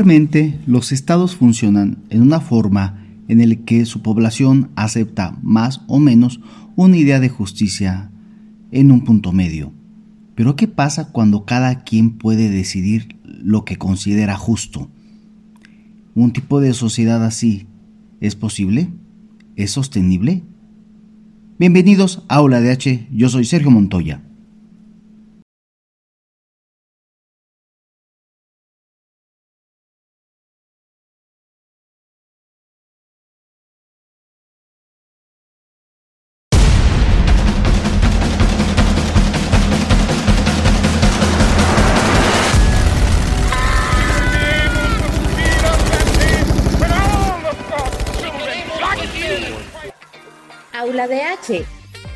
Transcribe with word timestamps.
Regularmente 0.00 0.58
los 0.66 0.92
estados 0.92 1.36
funcionan 1.36 1.98
en 2.08 2.22
una 2.22 2.40
forma 2.40 3.04
en 3.28 3.46
la 3.46 3.54
que 3.54 3.84
su 3.84 4.00
población 4.00 4.70
acepta 4.74 5.38
más 5.42 5.82
o 5.88 5.98
menos 5.98 6.40
una 6.74 6.96
idea 6.96 7.20
de 7.20 7.28
justicia 7.28 8.10
en 8.70 8.92
un 8.92 9.04
punto 9.04 9.32
medio. 9.32 9.74
Pero 10.34 10.56
¿qué 10.56 10.68
pasa 10.68 11.12
cuando 11.12 11.44
cada 11.44 11.84
quien 11.84 12.12
puede 12.16 12.48
decidir 12.48 13.18
lo 13.24 13.66
que 13.66 13.76
considera 13.76 14.38
justo? 14.38 14.88
¿Un 16.14 16.32
tipo 16.32 16.62
de 16.62 16.72
sociedad 16.72 17.22
así 17.22 17.66
es 18.22 18.36
posible? 18.36 18.88
¿Es 19.54 19.72
sostenible? 19.72 20.44
Bienvenidos 21.58 22.24
a 22.30 22.36
Aula 22.36 22.62
de 22.62 22.70
H, 22.70 23.06
yo 23.12 23.28
soy 23.28 23.44
Sergio 23.44 23.70
Montoya. 23.70 24.22
Aula 51.00 51.14
de 51.14 51.22
H, 51.22 51.64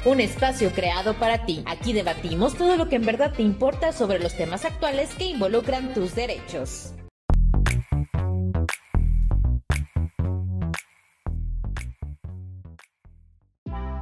un 0.05 0.21
espacio 0.21 0.71
creado 0.71 1.15
para 1.15 1.47
ti. 1.47 1.63
Aquí 1.65 1.95
debatimos 1.95 2.55
todo 2.55 2.77
lo 2.77 2.87
que 2.87 2.97
en 2.97 3.07
verdad 3.07 3.33
te 3.33 3.43
importa 3.43 3.93
sobre 3.93 4.19
los 4.19 4.37
temas 4.37 4.67
actuales 4.67 5.09
que 5.17 5.25
involucran 5.25 5.95
tus 5.95 6.15
derechos. 6.15 6.93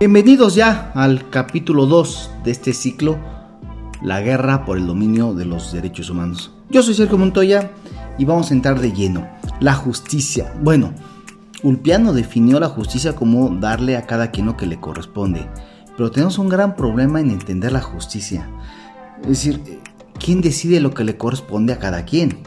Bienvenidos 0.00 0.56
ya 0.56 0.90
al 0.96 1.30
capítulo 1.30 1.86
2 1.86 2.30
de 2.42 2.50
este 2.50 2.72
ciclo, 2.72 3.20
la 4.02 4.20
guerra 4.20 4.64
por 4.64 4.78
el 4.78 4.88
dominio 4.88 5.32
de 5.32 5.44
los 5.44 5.72
derechos 5.72 6.10
humanos. 6.10 6.50
Yo 6.70 6.82
soy 6.82 6.94
Sergio 6.94 7.18
Montoya 7.18 7.70
y 8.18 8.24
vamos 8.24 8.50
a 8.50 8.54
entrar 8.54 8.80
de 8.80 8.90
lleno. 8.90 9.30
La 9.60 9.74
justicia. 9.74 10.52
Bueno, 10.60 10.92
Ulpiano 11.62 12.12
definió 12.12 12.58
la 12.58 12.68
justicia 12.68 13.14
como 13.14 13.48
darle 13.50 13.96
a 13.96 14.06
cada 14.06 14.30
quien 14.30 14.46
lo 14.46 14.56
que 14.56 14.66
le 14.66 14.80
corresponde, 14.80 15.48
pero 15.96 16.10
tenemos 16.10 16.38
un 16.38 16.48
gran 16.48 16.74
problema 16.74 17.20
en 17.20 17.30
entender 17.30 17.70
la 17.72 17.80
justicia. 17.80 18.48
Es 19.22 19.28
decir, 19.28 19.80
¿quién 20.18 20.40
decide 20.40 20.80
lo 20.80 20.92
que 20.92 21.04
le 21.04 21.16
corresponde 21.16 21.72
a 21.72 21.78
cada 21.78 22.04
quien? 22.04 22.38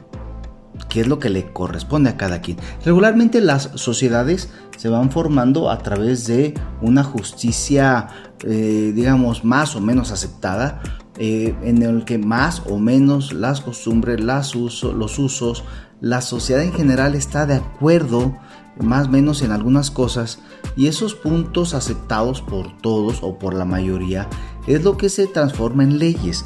¿Qué 0.89 1.01
es 1.01 1.07
lo 1.07 1.19
que 1.19 1.29
le 1.29 1.53
corresponde 1.53 2.09
a 2.09 2.17
cada 2.17 2.41
quien? 2.41 2.57
Regularmente 2.83 3.39
las 3.39 3.71
sociedades 3.75 4.49
se 4.77 4.89
van 4.89 5.09
formando 5.09 5.69
a 5.69 5.77
través 5.77 6.27
de 6.27 6.53
una 6.81 7.03
justicia, 7.03 8.07
eh, 8.43 8.91
digamos, 8.93 9.45
más 9.45 9.77
o 9.77 9.81
menos 9.81 10.11
aceptada, 10.11 10.81
eh, 11.17 11.55
en 11.63 11.81
el 11.81 12.03
que 12.03 12.17
más 12.17 12.63
o 12.69 12.77
menos 12.77 13.31
las 13.31 13.61
costumbres, 13.61 14.21
las 14.21 14.53
los 14.55 15.19
usos, 15.19 15.63
la 16.01 16.19
sociedad 16.19 16.61
en 16.61 16.73
general 16.73 17.15
está 17.15 17.45
de 17.45 17.55
acuerdo 17.55 18.35
más 18.81 19.07
o 19.07 19.09
menos 19.09 19.41
en 19.41 19.51
algunas 19.51 19.91
cosas 19.91 20.39
y 20.75 20.87
esos 20.87 21.15
puntos 21.15 21.73
aceptados 21.73 22.41
por 22.41 22.75
todos 22.77 23.19
o 23.21 23.39
por 23.39 23.53
la 23.53 23.65
mayoría 23.65 24.27
es 24.67 24.83
lo 24.83 24.97
que 24.97 25.09
se 25.09 25.27
transforma 25.27 25.83
en 25.83 25.99
leyes. 25.99 26.45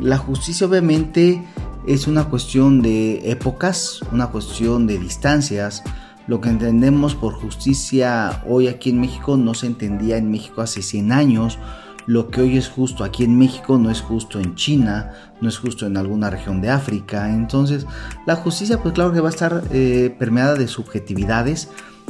La 0.00 0.18
justicia 0.18 0.66
obviamente 0.66 1.44
es 1.86 2.06
una 2.06 2.24
cuestión 2.24 2.82
de 2.82 3.30
épocas, 3.30 4.00
una 4.12 4.28
cuestión 4.28 4.86
de 4.86 4.98
distancias. 4.98 5.82
Lo 6.26 6.40
que 6.40 6.48
entendemos 6.48 7.14
por 7.14 7.34
justicia 7.34 8.42
hoy 8.48 8.68
aquí 8.68 8.90
en 8.90 9.00
México 9.00 9.36
no 9.36 9.54
se 9.54 9.66
entendía 9.66 10.16
en 10.16 10.30
México 10.30 10.60
hace 10.60 10.82
100 10.82 11.12
años 11.12 11.58
lo 12.06 12.30
que 12.30 12.40
hoy 12.40 12.56
es 12.56 12.68
justo 12.68 13.04
aquí 13.04 13.24
en 13.24 13.38
México 13.38 13.78
no 13.78 13.90
es 13.90 14.00
justo 14.00 14.40
en 14.40 14.54
China, 14.54 15.12
no 15.40 15.48
es 15.48 15.58
justo 15.58 15.86
en 15.86 15.96
alguna 15.96 16.30
región 16.30 16.60
de 16.60 16.70
África. 16.70 17.30
Entonces, 17.30 17.86
la 18.26 18.36
justicia, 18.36 18.82
pues 18.82 18.94
claro 18.94 19.12
que 19.12 19.20
va 19.20 19.28
a 19.28 19.32
estar 19.32 19.64
eh, 19.72 20.14
permeada 20.18 20.54
de 20.54 20.68
subjetividades, 20.68 21.68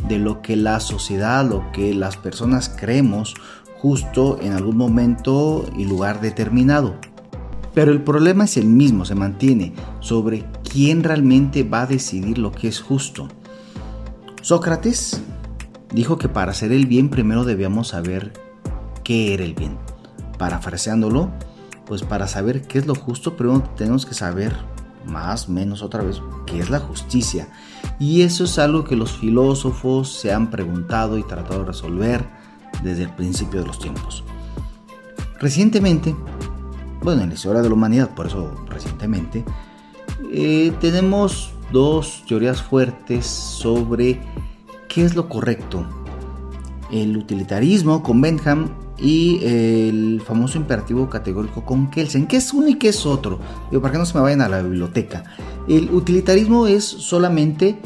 de 0.09 0.19
lo 0.19 0.43
que 0.43 0.57
la 0.57 0.81
sociedad, 0.81 1.49
lo 1.49 1.71
que 1.73 1.95
las 1.95 2.17
personas 2.17 2.69
creemos 2.69 3.35
justo 3.77 4.39
en 4.41 4.53
algún 4.53 4.77
momento 4.77 5.65
y 5.77 5.85
lugar 5.85 6.21
determinado. 6.21 6.95
Pero 7.75 7.91
el 7.93 8.03
problema 8.03 8.45
es 8.45 8.57
el 8.57 8.67
mismo, 8.67 9.05
se 9.05 9.15
mantiene, 9.15 9.73
sobre 10.01 10.45
quién 10.71 11.03
realmente 11.03 11.63
va 11.63 11.83
a 11.83 11.87
decidir 11.87 12.39
lo 12.39 12.53
que 12.53 12.69
es 12.69 12.81
justo. 12.81 13.29
Sócrates 14.43 15.23
dijo 15.93 16.19
que 16.19 16.29
para 16.29 16.53
hacer 16.53 16.73
el 16.73 16.87
bien 16.87 17.09
primero 17.09 17.45
debíamos 17.45 17.89
saber 17.89 18.33
qué 19.05 19.35
era 19.35 19.45
el 19.45 19.55
bien. 19.55 19.82
Parafraseándolo, 20.43 21.31
pues 21.87 22.03
para 22.03 22.27
saber 22.27 22.63
qué 22.63 22.81
es 22.81 22.87
lo 22.89 22.97
justo, 22.97 23.37
primero 23.37 23.63
tenemos 23.77 24.05
que 24.05 24.13
saber 24.13 24.53
más 25.07 25.49
menos 25.49 25.83
otra 25.83 26.03
vez 26.03 26.21
qué 26.47 26.59
es 26.59 26.69
la 26.69 26.81
justicia. 26.81 27.47
Y 28.01 28.23
eso 28.23 28.43
es 28.43 28.59
algo 28.59 28.83
que 28.83 28.97
los 28.97 29.13
filósofos 29.13 30.13
se 30.13 30.33
han 30.33 30.51
preguntado 30.51 31.17
y 31.17 31.23
tratado 31.23 31.61
de 31.61 31.67
resolver 31.67 32.27
desde 32.83 33.05
el 33.05 33.11
principio 33.11 33.61
de 33.61 33.69
los 33.69 33.79
tiempos. 33.79 34.25
Recientemente, 35.39 36.13
bueno, 37.03 37.23
en 37.23 37.29
la 37.29 37.35
historia 37.37 37.63
de 37.63 37.69
la 37.69 37.75
humanidad, 37.77 38.11
por 38.11 38.27
eso 38.27 38.53
recientemente, 38.69 39.45
eh, 40.33 40.73
tenemos 40.81 41.53
dos 41.71 42.25
teorías 42.27 42.61
fuertes 42.61 43.27
sobre 43.27 44.21
qué 44.89 45.05
es 45.05 45.15
lo 45.15 45.29
correcto. 45.29 45.87
El 46.91 47.17
utilitarismo 47.17 48.03
con 48.03 48.21
Bentham 48.21 48.82
y 49.03 49.41
el 49.45 50.23
famoso 50.25 50.59
imperativo 50.59 51.11
categórico 51.11 51.65
con 51.65 51.91
Kelsen. 51.91 52.29
¿Qué 52.29 52.37
es 52.37 52.53
uno 52.53 52.69
y 52.69 52.77
qué 52.77 52.89
es 52.89 53.05
otro? 53.05 53.41
Digo, 53.71 53.83
para 53.83 53.93
que 53.93 53.99
no 53.99 54.07
se 54.07 54.15
me 54.15 54.21
vayan 54.21 54.41
a 54.41 54.49
la 54.49 54.63
biblioteca. 54.63 55.25
El 55.69 55.91
utilitarismo 55.91 56.69
es 56.69 56.85
solamente 56.85 57.79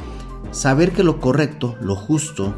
saber 0.51 0.93
que 0.93 1.03
lo 1.03 1.19
correcto, 1.19 1.75
lo 1.81 1.97
justo, 1.97 2.55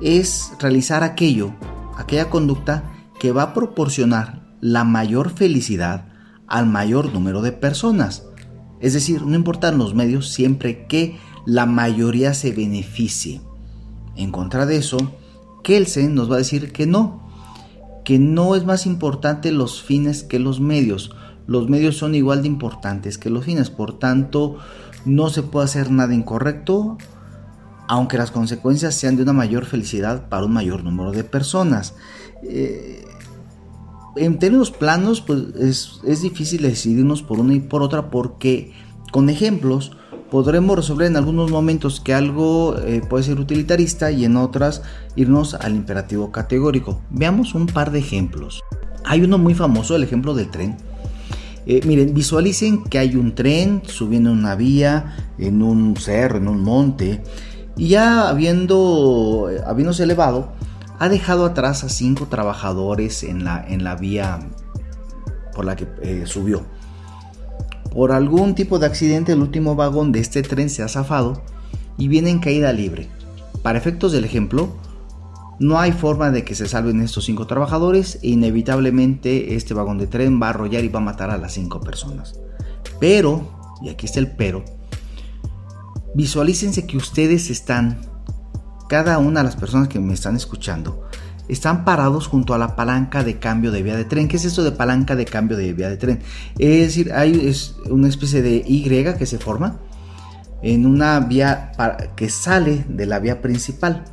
es 0.00 0.52
realizar 0.60 1.02
aquello, 1.02 1.52
aquella 1.96 2.30
conducta 2.30 2.84
que 3.18 3.32
va 3.32 3.42
a 3.42 3.54
proporcionar 3.54 4.56
la 4.60 4.84
mayor 4.84 5.30
felicidad 5.30 6.06
al 6.46 6.66
mayor 6.66 7.12
número 7.12 7.42
de 7.42 7.52
personas. 7.52 8.24
Es 8.80 8.94
decir, 8.94 9.22
no 9.22 9.34
importan 9.34 9.78
los 9.78 9.94
medios 9.94 10.28
siempre 10.28 10.86
que 10.86 11.18
la 11.44 11.66
mayoría 11.66 12.34
se 12.34 12.52
beneficie. 12.52 13.40
En 14.16 14.30
contra 14.30 14.64
de 14.64 14.76
eso, 14.76 14.96
Kelsen 15.64 16.14
nos 16.14 16.30
va 16.30 16.36
a 16.36 16.38
decir 16.38 16.72
que 16.72 16.86
no, 16.86 17.19
que 18.04 18.18
no 18.18 18.54
es 18.54 18.64
más 18.64 18.86
importante 18.86 19.52
los 19.52 19.82
fines 19.82 20.22
que 20.22 20.38
los 20.38 20.60
medios. 20.60 21.14
Los 21.46 21.68
medios 21.68 21.96
son 21.96 22.14
igual 22.14 22.42
de 22.42 22.48
importantes 22.48 23.18
que 23.18 23.30
los 23.30 23.44
fines, 23.44 23.70
por 23.70 23.98
tanto 23.98 24.58
no 25.04 25.30
se 25.30 25.42
puede 25.42 25.64
hacer 25.64 25.90
nada 25.90 26.14
incorrecto, 26.14 26.98
aunque 27.88 28.18
las 28.18 28.30
consecuencias 28.30 28.94
sean 28.94 29.16
de 29.16 29.22
una 29.22 29.32
mayor 29.32 29.64
felicidad 29.64 30.28
para 30.28 30.44
un 30.44 30.52
mayor 30.52 30.84
número 30.84 31.10
de 31.12 31.24
personas. 31.24 31.94
Eh, 32.44 33.04
en 34.16 34.38
términos 34.38 34.70
planos, 34.70 35.20
pues 35.20 35.42
es, 35.58 36.00
es 36.04 36.22
difícil 36.22 36.62
decidirnos 36.62 37.22
por 37.22 37.40
una 37.40 37.54
y 37.54 37.60
por 37.60 37.82
otra 37.82 38.10
porque 38.10 38.72
con 39.12 39.28
ejemplos 39.28 39.96
podremos 40.30 40.76
resolver 40.76 41.06
en 41.08 41.16
algunos 41.16 41.50
momentos 41.50 42.00
que 42.00 42.14
algo 42.14 42.76
eh, 42.78 43.02
puede 43.08 43.24
ser 43.24 43.40
utilitarista 43.40 44.10
y 44.10 44.24
en 44.24 44.36
otras 44.36 44.82
irnos 45.16 45.54
al 45.54 45.74
imperativo 45.74 46.30
categórico. 46.30 47.02
Veamos 47.10 47.54
un 47.54 47.66
par 47.66 47.90
de 47.90 47.98
ejemplos. 47.98 48.62
Hay 49.04 49.22
uno 49.22 49.38
muy 49.38 49.54
famoso, 49.54 49.96
el 49.96 50.04
ejemplo 50.04 50.34
del 50.34 50.50
tren. 50.50 50.76
Eh, 51.66 51.80
miren, 51.84 52.14
visualicen 52.14 52.84
que 52.84 52.98
hay 52.98 53.16
un 53.16 53.34
tren 53.34 53.82
subiendo 53.86 54.32
una 54.32 54.54
vía, 54.54 55.16
en 55.38 55.62
un 55.62 55.96
cerro, 55.96 56.38
en 56.38 56.48
un 56.48 56.62
monte, 56.62 57.22
y 57.76 57.88
ya 57.88 58.28
habiendo, 58.28 59.48
eh, 59.50 59.60
habiéndose 59.66 60.04
elevado, 60.04 60.52
ha 60.98 61.08
dejado 61.08 61.44
atrás 61.44 61.82
a 61.82 61.88
cinco 61.88 62.26
trabajadores 62.26 63.24
en 63.24 63.44
la, 63.44 63.64
en 63.66 63.84
la 63.84 63.96
vía 63.96 64.38
por 65.54 65.64
la 65.64 65.76
que 65.76 66.26
subió. 66.26 66.64
Por 67.90 68.12
algún 68.12 68.54
tipo 68.54 68.78
de 68.78 68.86
accidente 68.86 69.32
el 69.32 69.40
último 69.40 69.74
vagón 69.74 70.12
de 70.12 70.20
este 70.20 70.42
tren 70.42 70.70
se 70.70 70.82
ha 70.82 70.88
zafado 70.88 71.42
y 71.98 72.08
viene 72.08 72.30
en 72.30 72.38
caída 72.38 72.72
libre. 72.72 73.08
Para 73.62 73.78
efectos 73.78 74.12
del 74.12 74.24
ejemplo, 74.24 74.68
no 75.58 75.78
hay 75.78 75.92
forma 75.92 76.30
de 76.30 76.44
que 76.44 76.54
se 76.54 76.66
salven 76.66 77.02
estos 77.02 77.26
cinco 77.26 77.46
trabajadores 77.46 78.18
e 78.22 78.28
inevitablemente 78.28 79.54
este 79.56 79.74
vagón 79.74 79.98
de 79.98 80.06
tren 80.06 80.40
va 80.40 80.46
a 80.46 80.50
arrollar 80.50 80.84
y 80.84 80.88
va 80.88 81.00
a 81.00 81.02
matar 81.02 81.30
a 81.30 81.36
las 81.36 81.52
cinco 81.52 81.80
personas. 81.80 82.40
Pero, 82.98 83.76
y 83.82 83.90
aquí 83.90 84.06
está 84.06 84.20
el 84.20 84.30
pero, 84.30 84.64
visualícense 86.14 86.86
que 86.86 86.96
ustedes 86.96 87.50
están, 87.50 88.00
cada 88.88 89.18
una 89.18 89.40
de 89.40 89.44
las 89.44 89.56
personas 89.56 89.88
que 89.88 90.00
me 90.00 90.14
están 90.14 90.34
escuchando, 90.34 91.04
están 91.50 91.84
parados 91.84 92.28
junto 92.28 92.54
a 92.54 92.58
la 92.58 92.76
palanca 92.76 93.24
de 93.24 93.38
cambio 93.38 93.72
de 93.72 93.82
vía 93.82 93.96
de 93.96 94.04
tren. 94.04 94.28
¿Qué 94.28 94.36
es 94.36 94.44
esto 94.44 94.62
de 94.62 94.72
palanca 94.72 95.16
de 95.16 95.24
cambio 95.24 95.56
de 95.56 95.72
vía 95.72 95.90
de 95.90 95.96
tren? 95.96 96.20
Es 96.58 96.86
decir, 96.86 97.12
hay 97.12 97.52
una 97.90 98.08
especie 98.08 98.40
de 98.40 98.62
Y 98.66 98.82
que 98.84 99.26
se 99.26 99.38
forma 99.38 99.80
en 100.62 100.86
una 100.86 101.18
vía 101.20 101.72
que 102.16 102.30
sale 102.30 102.84
de 102.88 103.06
la 103.06 103.18
vía 103.18 103.42
principal. 103.42 104.04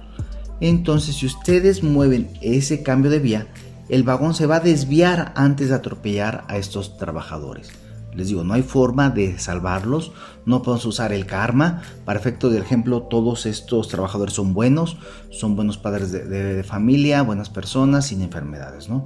Entonces, 0.59 1.17
si 1.17 1.27
ustedes 1.27 1.83
mueven 1.83 2.31
ese 2.41 2.81
cambio 2.81 3.11
de 3.11 3.19
vía, 3.19 3.47
el 3.89 4.03
vagón 4.03 4.33
se 4.33 4.47
va 4.47 4.55
a 4.55 4.61
desviar 4.61 5.33
antes 5.35 5.69
de 5.69 5.75
atropellar 5.75 6.43
a 6.47 6.57
estos 6.57 6.97
trabajadores. 6.97 7.69
Les 8.17 8.29
digo, 8.29 8.43
no 8.43 8.55
hay 8.55 8.63
forma 8.63 9.11
de 9.11 9.37
salvarlos, 9.37 10.11
no 10.43 10.63
podemos 10.63 10.85
usar 10.85 11.13
el 11.13 11.27
karma. 11.27 11.83
Para 12.03 12.19
efecto 12.19 12.49
del 12.49 12.63
ejemplo, 12.63 13.03
todos 13.03 13.45
estos 13.45 13.89
trabajadores 13.89 14.33
son 14.33 14.55
buenos, 14.55 14.97
son 15.29 15.55
buenos 15.55 15.77
padres 15.77 16.11
de, 16.11 16.63
familia, 16.63 17.21
buenas 17.21 17.51
personas, 17.51 18.07
sin 18.07 18.23
enfermedades, 18.23 18.89
¿no? 18.89 19.05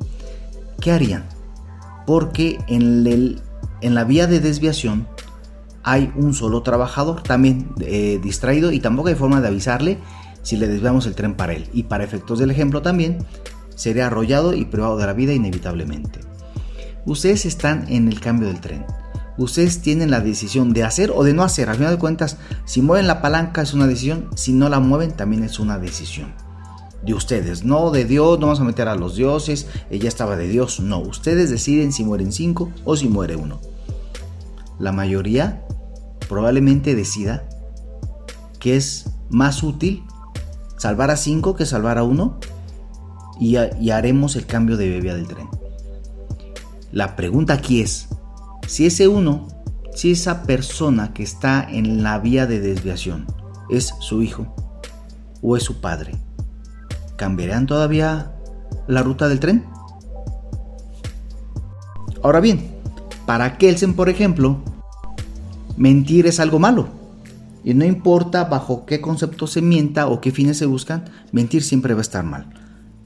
¿Qué 0.80 0.94
harían? 0.94 1.26
Porque 2.08 2.58
en, 2.68 3.06
el, 3.06 3.42
en 3.82 3.96
la 3.96 4.06
vía 4.06 4.28
de 4.28 4.40
desviación 4.40 5.08
hay 5.84 6.14
un 6.16 6.34
solo 6.34 6.64
trabajador 6.64 7.22
también 7.22 7.74
eh, 7.82 8.18
distraído 8.24 8.72
y 8.72 8.80
tampoco 8.80 9.10
hay 9.10 9.16
forma 9.16 9.42
de 9.42 9.50
avisarle 9.50 10.00
si 10.42 10.56
le 10.56 10.70
desviamos 10.70 11.06
el 11.06 11.16
tren 11.16 11.36
para 11.36 11.52
él. 11.52 11.68
Y 11.74 11.84
para 11.84 12.06
efectos 12.06 12.40
del 12.40 12.50
ejemplo 12.50 12.82
también, 12.82 13.18
sería 13.76 14.08
arrollado 14.08 14.54
y 14.54 14.64
privado 14.64 14.98
de 14.98 15.06
la 15.06 15.14
vida 15.14 15.34
inevitablemente. 15.34 16.22
Ustedes 17.06 17.46
están 17.46 17.86
en 17.90 18.08
el 18.08 18.22
cambio 18.22 18.48
del 18.48 18.62
tren. 18.62 18.86
Ustedes 19.42 19.82
tienen 19.82 20.12
la 20.12 20.22
decisión 20.22 20.72
de 20.72 20.84
hacer 20.84 21.12
o 21.16 21.24
de 21.24 21.34
no 21.34 21.44
hacer. 21.44 21.70
Al 21.70 21.76
final 21.76 21.94
de 21.94 22.00
cuentas, 22.00 22.38
si 22.66 22.82
mueven 22.82 23.08
la 23.08 23.22
palanca 23.22 23.64
es 23.64 23.74
una 23.74 23.88
decisión, 23.88 24.30
si 24.36 24.54
no 24.54 24.70
la 24.70 24.80
mueven 24.80 25.12
también 25.12 25.44
es 25.44 25.60
una 25.60 25.80
decisión. 25.80 26.34
De 27.04 27.16
ustedes, 27.16 27.64
no 27.64 27.90
de 27.90 28.06
Dios, 28.06 28.38
no 28.40 28.46
vamos 28.46 28.60
a 28.60 28.64
meter 28.64 28.88
a 28.88 28.96
los 28.96 29.16
dioses, 29.16 29.66
ella 29.90 30.08
estaba 30.08 30.36
de 30.36 30.48
Dios, 30.48 30.80
no. 30.80 31.00
Ustedes 31.00 31.50
deciden 31.50 31.92
si 31.92 32.04
mueren 32.04 32.32
cinco 32.32 32.70
o 32.86 32.96
si 32.96 33.10
muere 33.10 33.36
uno. 33.36 33.60
La 34.78 34.92
mayoría 34.92 35.66
probablemente 36.30 36.94
decida 36.94 37.50
que 38.60 38.76
es 38.76 39.10
más 39.32 39.64
útil 39.64 40.04
salvar 40.78 41.10
a 41.10 41.18
cinco 41.18 41.56
que 41.56 41.66
salvar 41.66 41.98
a 41.98 42.04
uno 42.04 42.40
y, 43.40 43.56
haremos 43.90 44.36
el 44.36 44.46
cambio 44.46 44.78
de 44.78 45.00
vía 45.00 45.16
del 45.16 45.28
tren. 45.28 45.50
La 46.92 47.16
pregunta 47.16 47.54
aquí 47.54 47.82
es, 47.82 48.08
si 48.72 48.86
ese 48.86 49.10
uno, 49.10 49.50
si 49.94 50.12
esa 50.12 50.44
persona 50.44 51.14
que 51.14 51.24
está 51.24 51.62
en 51.70 52.04
la 52.04 52.20
vía 52.20 52.48
de 52.48 52.62
desviación 52.62 53.26
es 53.70 53.94
su 54.00 54.24
hijo 54.24 54.56
o 55.42 55.58
es 55.58 55.64
su 55.64 55.82
padre, 55.82 56.14
¿cambiarán 57.18 57.68
todavía 57.68 58.32
la 58.88 59.04
ruta 59.04 59.28
del 59.28 59.42
tren? 59.42 59.66
Ahora 62.24 62.40
bien, 62.40 62.72
para 63.26 63.58
Kelsen, 63.58 63.94
por 63.94 64.08
ejemplo, 64.08 64.62
mentir 65.76 66.26
es 66.26 66.40
algo 66.40 66.58
malo. 66.58 66.88
Y 67.66 67.74
no 67.74 67.84
importa 67.84 68.46
bajo 68.46 68.86
qué 68.86 69.02
concepto 69.02 69.48
se 69.48 69.62
mienta 69.62 70.08
o 70.08 70.22
qué 70.22 70.32
fines 70.32 70.58
se 70.58 70.66
buscan, 70.66 71.10
mentir 71.34 71.62
siempre 71.62 71.94
va 71.94 72.00
a 72.00 72.04
estar 72.04 72.24
mal. 72.24 72.61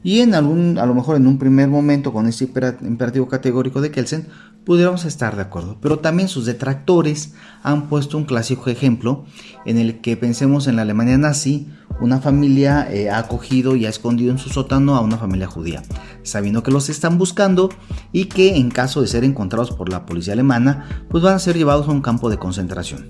Y 0.06 0.22
en 0.22 0.36
algún, 0.36 0.78
a 0.78 0.86
lo 0.86 0.94
mejor 0.94 1.16
en 1.16 1.25
un 1.25 1.40
primer 1.40 1.68
momento 1.68 2.13
con 2.13 2.28
este 2.28 2.44
imperativo 2.44 3.28
categórico 3.28 3.81
de 3.81 3.90
Kelsen, 3.90 4.28
pudiéramos 4.63 5.04
estar 5.04 5.36
de 5.36 5.42
acuerdo. 5.42 5.80
Pero 5.81 5.98
también 5.98 6.30
sus 6.30 6.46
detractores 6.46 7.34
han 7.63 7.90
puesto 7.90 8.16
un 8.16 8.25
clásico 8.25 8.69
ejemplo 8.69 9.25
en 9.66 9.80
el 9.80 10.02
que 10.02 10.16
pensemos 10.16 10.68
en 10.68 10.75
la 10.75 10.84
Alemania 10.84 11.18
nazi, 11.18 11.69
una 12.00 12.19
familia 12.19 12.88
eh, 12.92 13.10
ha 13.10 13.18
acogido 13.18 13.75
y 13.75 13.88
ha 13.88 13.90
escondido 13.90 14.30
en 14.30 14.38
su 14.38 14.50
sótano 14.50 14.96
a 14.96 15.02
una 15.02 15.18
familia 15.18 15.48
judía, 15.48 15.81
sabiendo 16.22 16.62
que 16.62 16.69
los 16.69 16.88
están 16.90 17.18
buscando 17.18 17.72
y 18.12 18.25
que 18.25 18.58
en 18.58 18.69
caso 18.69 19.01
de 19.01 19.08
ser 19.08 19.24
encontrados 19.24 19.72
por 19.72 19.90
la 19.90 20.06
policía 20.06 20.34
alemana, 20.34 21.08
pues 21.10 21.24
van 21.24 21.34
a 21.34 21.40
ser 21.40 21.58
llevados 21.58 21.88
a 21.88 21.92
un 21.92 22.04
campo 22.04 22.30
de 22.30 22.38
concentración. 22.38 23.08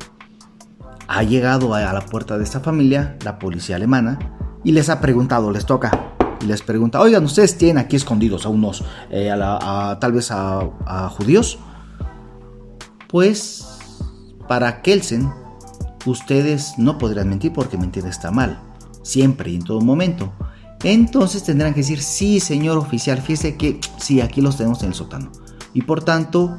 Ha 1.09 1.23
llegado 1.23 1.73
a 1.73 1.91
la 1.91 2.05
puerta 2.05 2.37
de 2.37 2.45
esta 2.45 2.61
familia 2.61 3.17
la 3.25 3.37
policía 3.37 3.75
alemana 3.75 4.17
y 4.63 4.71
les 4.71 4.87
ha 4.87 5.01
preguntado, 5.01 5.51
les 5.51 5.65
toca, 5.65 6.14
les 6.45 6.61
pregunta, 6.61 7.01
oigan, 7.01 7.23
¿ustedes 7.23 7.57
tienen 7.57 7.77
aquí 7.77 7.95
escondidos 7.95 8.45
a 8.45 8.49
unos, 8.49 8.83
eh, 9.09 9.31
tal 9.99 10.11
vez 10.11 10.29
a, 10.31 11.09
judíos? 11.17 11.59
Pues 13.07 13.65
para 14.47 14.81
Kelsen, 14.81 15.31
ustedes 16.05 16.73
no 16.77 16.97
podrían 16.97 17.29
mentir 17.29 17.53
porque 17.53 17.77
mentir 17.77 18.05
está 18.05 18.31
mal, 18.31 18.59
siempre 19.01 19.51
y 19.51 19.55
en 19.55 19.63
todo 19.63 19.81
momento. 19.81 20.33
Entonces 20.83 21.43
tendrán 21.43 21.73
que 21.73 21.81
decir, 21.81 22.01
sí, 22.01 22.39
señor 22.39 22.77
oficial, 22.77 23.21
fíjese 23.21 23.55
que 23.55 23.79
sí, 23.97 24.21
aquí 24.21 24.41
los 24.41 24.57
tenemos 24.57 24.81
en 24.83 24.89
el 24.89 24.93
sótano. 24.93 25.31
Y 25.73 25.81
por 25.81 26.03
tanto, 26.03 26.57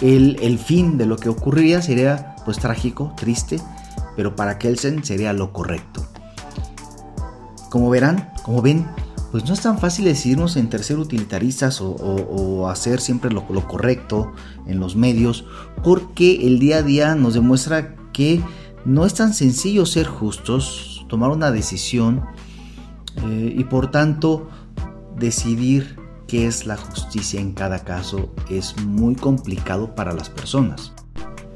el, 0.00 0.36
el 0.42 0.58
fin 0.58 0.98
de 0.98 1.06
lo 1.06 1.16
que 1.16 1.28
ocurriría 1.28 1.80
sería 1.80 2.34
pues 2.44 2.58
trágico, 2.58 3.14
triste, 3.16 3.60
pero 4.16 4.34
para 4.36 4.58
Kelsen 4.58 5.04
sería 5.04 5.32
lo 5.32 5.52
correcto. 5.52 6.04
Como 7.70 7.88
verán, 7.88 8.30
como 8.42 8.60
ven, 8.60 8.86
pues 9.32 9.46
no 9.46 9.54
es 9.54 9.62
tan 9.62 9.78
fácil 9.78 10.04
decidirnos 10.04 10.56
entre 10.56 10.82
ser 10.82 10.98
utilitaristas 10.98 11.80
o, 11.80 12.68
hacer 12.68 13.00
siempre 13.00 13.30
lo, 13.32 13.46
correcto 13.66 14.30
en 14.66 14.78
los 14.78 14.94
medios, 14.94 15.46
porque 15.82 16.46
el 16.46 16.58
día 16.58 16.76
a 16.76 16.82
día 16.82 17.14
nos 17.14 17.32
demuestra 17.32 17.96
que 18.12 18.42
no 18.84 19.06
es 19.06 19.14
tan 19.14 19.32
sencillo 19.32 19.86
ser 19.86 20.06
justos, 20.06 21.06
tomar 21.08 21.30
una 21.30 21.50
decisión 21.50 22.22
eh, 23.24 23.54
y 23.56 23.64
por 23.64 23.90
tanto 23.90 24.50
decidir 25.18 25.96
qué 26.28 26.46
es 26.46 26.66
la 26.66 26.76
justicia 26.76 27.40
en 27.40 27.52
cada 27.52 27.84
caso 27.84 28.34
es 28.50 28.76
muy 28.84 29.14
complicado 29.14 29.94
para 29.94 30.12
las 30.12 30.28
personas. 30.28 30.92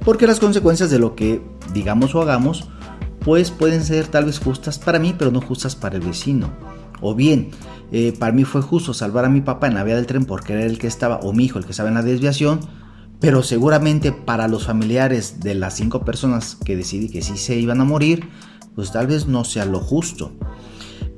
Porque 0.03 0.27
las 0.27 0.41
consecuencias 0.41 0.91
de 0.91 0.99
lo 0.99 1.15
que 1.15 1.43
digamos 1.75 2.15
o 2.15 2.23
hagamos 2.23 2.71
pues 3.21 3.51
pueden 3.51 3.85
ser 3.85 4.07
tal 4.07 4.25
vez 4.25 4.39
justas 4.39 4.79
para 4.79 4.99
mí, 4.99 5.15
pero 5.19 5.31
no 5.31 5.43
justas 5.43 5.77
para 5.77 5.97
el 5.97 6.03
vecino. 6.03 6.51
O 7.01 7.15
bien, 7.15 7.51
eh, 7.93 8.15
para 8.19 8.33
mí 8.33 8.45
fue 8.45 8.63
justo 8.63 8.95
salvar 8.95 9.25
a 9.25 9.29
mi 9.29 9.41
papá 9.41 9.67
en 9.67 9.75
la 9.75 9.85
vía 9.85 9.97
del 9.97 10.07
tren 10.07 10.25
porque 10.25 10.55
era 10.55 10.65
el 10.65 10.79
que 10.79 10.87
estaba, 10.87 11.21
o 11.21 11.33
mi 11.33 11.45
hijo 11.45 11.59
el 11.59 11.65
que 11.65 11.71
estaba 11.71 11.89
en 11.89 11.95
la 11.95 12.03
desviación, 12.03 12.61
pero 13.21 13.43
seguramente 13.43 14.13
para 14.13 14.49
los 14.49 14.67
familiares 14.67 15.41
de 15.41 15.55
las 15.55 15.75
cinco 15.75 16.05
personas 16.05 16.57
que 16.57 16.77
decidí 16.77 17.09
que 17.09 17.23
sí 17.23 17.37
se 17.37 17.57
iban 17.57 17.81
a 17.81 17.85
morir, 17.85 18.29
pues 18.75 18.93
tal 18.93 19.07
vez 19.07 19.27
no 19.27 19.45
sea 19.45 19.65
lo 19.65 19.81
justo. 19.81 20.33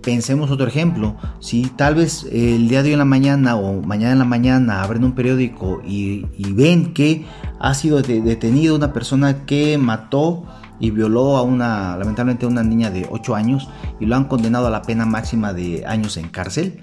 Pensemos 0.03 0.51
otro 0.51 0.69
ejemplo, 0.69 1.17
si 1.41 1.65
tal 1.65 1.97
vez 1.97 2.25
el 2.31 2.69
día 2.69 2.83
de 2.83 2.91
hoy 2.91 2.93
en 2.93 3.01
la 3.01 3.05
mañana 3.05 3.57
o 3.57 3.83
mañana 3.83 4.13
en 4.13 4.19
la 4.21 4.25
mañana 4.25 4.83
abren 4.83 5.05
un 5.05 5.13
periódico 5.13 5.83
y, 5.85 6.25
ven 6.53 6.95
que 6.95 7.27
ha 7.59 7.75
sido 7.75 8.01
detenido 8.01 8.77
una 8.77 8.93
persona 8.93 9.45
que 9.45 9.77
mató 9.77 10.45
y 10.81 10.91
violó 10.91 11.37
a 11.37 11.43
una, 11.43 11.97
lamentablemente, 11.97 12.47
a 12.47 12.49
una 12.49 12.63
niña 12.63 12.91
de 12.91 13.07
8 13.11 13.35
años 13.35 13.69
y 14.01 14.07
lo 14.07 14.17
han 14.17 14.25
condenado 14.25 14.67
a 14.67 14.71
la 14.71 14.83
pena 14.83 15.07
máxima 15.07 15.53
de 15.53 15.85
años 15.87 16.17
en 16.17 16.29
cárcel, 16.29 16.81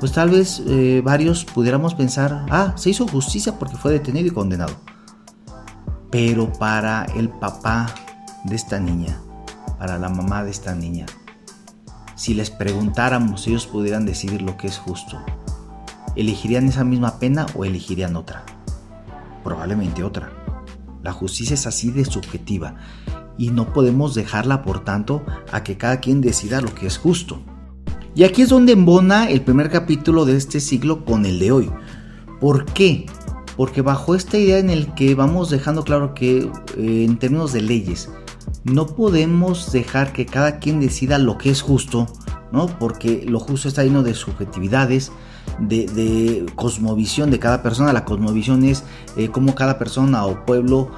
pues 0.00 0.12
tal 0.12 0.30
vez 0.30 0.60
eh, 0.66 1.00
varios 1.04 1.44
pudiéramos 1.44 1.94
pensar, 1.94 2.46
ah, 2.50 2.72
se 2.76 2.90
hizo 2.90 3.06
justicia 3.06 3.58
porque 3.58 3.76
fue 3.76 3.92
detenido 3.92 4.26
y 4.26 4.30
condenado. 4.30 4.74
Pero 6.10 6.52
para 6.52 7.04
el 7.16 7.28
papá 7.28 7.86
de 8.44 8.56
esta 8.56 8.78
niña, 8.78 9.18
para 9.78 9.98
la 9.98 10.08
mamá 10.08 10.44
de 10.44 10.50
esta 10.50 10.74
niña, 10.74 11.06
si 12.16 12.34
les 12.34 12.50
preguntáramos, 12.50 13.46
ellos 13.46 13.66
pudieran 13.66 14.04
decidir 14.04 14.42
lo 14.42 14.56
que 14.56 14.66
es 14.66 14.78
justo, 14.78 15.18
¿elegirían 16.16 16.66
esa 16.66 16.84
misma 16.84 17.18
pena 17.18 17.46
o 17.56 17.64
elegirían 17.64 18.16
otra? 18.16 18.44
Probablemente 19.42 20.04
otra. 20.04 20.41
La 21.02 21.12
justicia 21.12 21.54
es 21.54 21.66
así 21.66 21.90
de 21.90 22.04
subjetiva 22.04 22.76
y 23.38 23.50
no 23.50 23.72
podemos 23.72 24.14
dejarla, 24.14 24.62
por 24.62 24.84
tanto, 24.84 25.24
a 25.50 25.64
que 25.64 25.76
cada 25.76 26.00
quien 26.00 26.20
decida 26.20 26.60
lo 26.60 26.74
que 26.74 26.86
es 26.86 26.98
justo. 26.98 27.40
Y 28.14 28.24
aquí 28.24 28.42
es 28.42 28.50
donde 28.50 28.72
embona 28.72 29.30
el 29.30 29.40
primer 29.40 29.70
capítulo 29.70 30.24
de 30.24 30.36
este 30.36 30.60
siglo 30.60 31.04
con 31.04 31.24
el 31.24 31.38
de 31.38 31.50
hoy. 31.50 31.70
¿Por 32.40 32.66
qué? 32.66 33.06
Porque 33.56 33.80
bajo 33.80 34.14
esta 34.14 34.38
idea 34.38 34.58
en 34.58 34.70
el 34.70 34.94
que 34.94 35.14
vamos 35.14 35.50
dejando 35.50 35.82
claro 35.82 36.14
que 36.14 36.50
eh, 36.76 37.04
en 37.04 37.18
términos 37.18 37.52
de 37.52 37.62
leyes 37.62 38.10
no 38.64 38.86
podemos 38.86 39.72
dejar 39.72 40.12
que 40.12 40.26
cada 40.26 40.58
quien 40.58 40.80
decida 40.80 41.18
lo 41.18 41.38
que 41.38 41.50
es 41.50 41.62
justo, 41.62 42.06
¿no? 42.52 42.66
Porque 42.66 43.24
lo 43.26 43.40
justo 43.40 43.68
está 43.68 43.82
lleno 43.82 44.02
de 44.02 44.14
subjetividades, 44.14 45.10
de, 45.58 46.46
cosmovisión 46.54 47.30
de 47.30 47.38
cada 47.38 47.62
persona. 47.62 47.92
La 47.92 48.04
cosmovisión 48.04 48.64
es 48.64 48.84
eh, 49.16 49.28
cómo 49.28 49.54
cada 49.54 49.78
persona 49.78 50.24
o 50.26 50.44
pueblo 50.44 50.90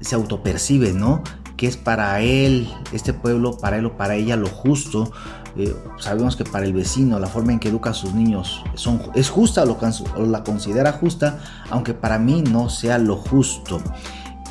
se 0.00 0.14
autopercibe, 0.14 0.92
¿no? 0.92 1.22
Que 1.56 1.66
es 1.66 1.76
para 1.76 2.20
él, 2.20 2.68
este 2.92 3.12
pueblo, 3.12 3.56
para 3.58 3.78
él 3.78 3.86
o 3.86 3.96
para 3.96 4.14
ella 4.14 4.36
lo 4.36 4.48
justo. 4.48 5.12
Eh, 5.56 5.74
sabemos 5.98 6.36
que 6.36 6.44
para 6.44 6.64
el 6.64 6.72
vecino 6.72 7.18
la 7.18 7.26
forma 7.26 7.52
en 7.52 7.58
que 7.58 7.68
educa 7.68 7.90
a 7.90 7.94
sus 7.94 8.14
niños 8.14 8.62
son, 8.74 9.02
es 9.14 9.30
justa 9.30 9.64
o, 9.64 9.76
o 10.16 10.26
la 10.26 10.44
considera 10.44 10.92
justa, 10.92 11.40
aunque 11.70 11.92
para 11.92 12.18
mí 12.18 12.42
no 12.42 12.68
sea 12.68 12.98
lo 12.98 13.16
justo 13.16 13.80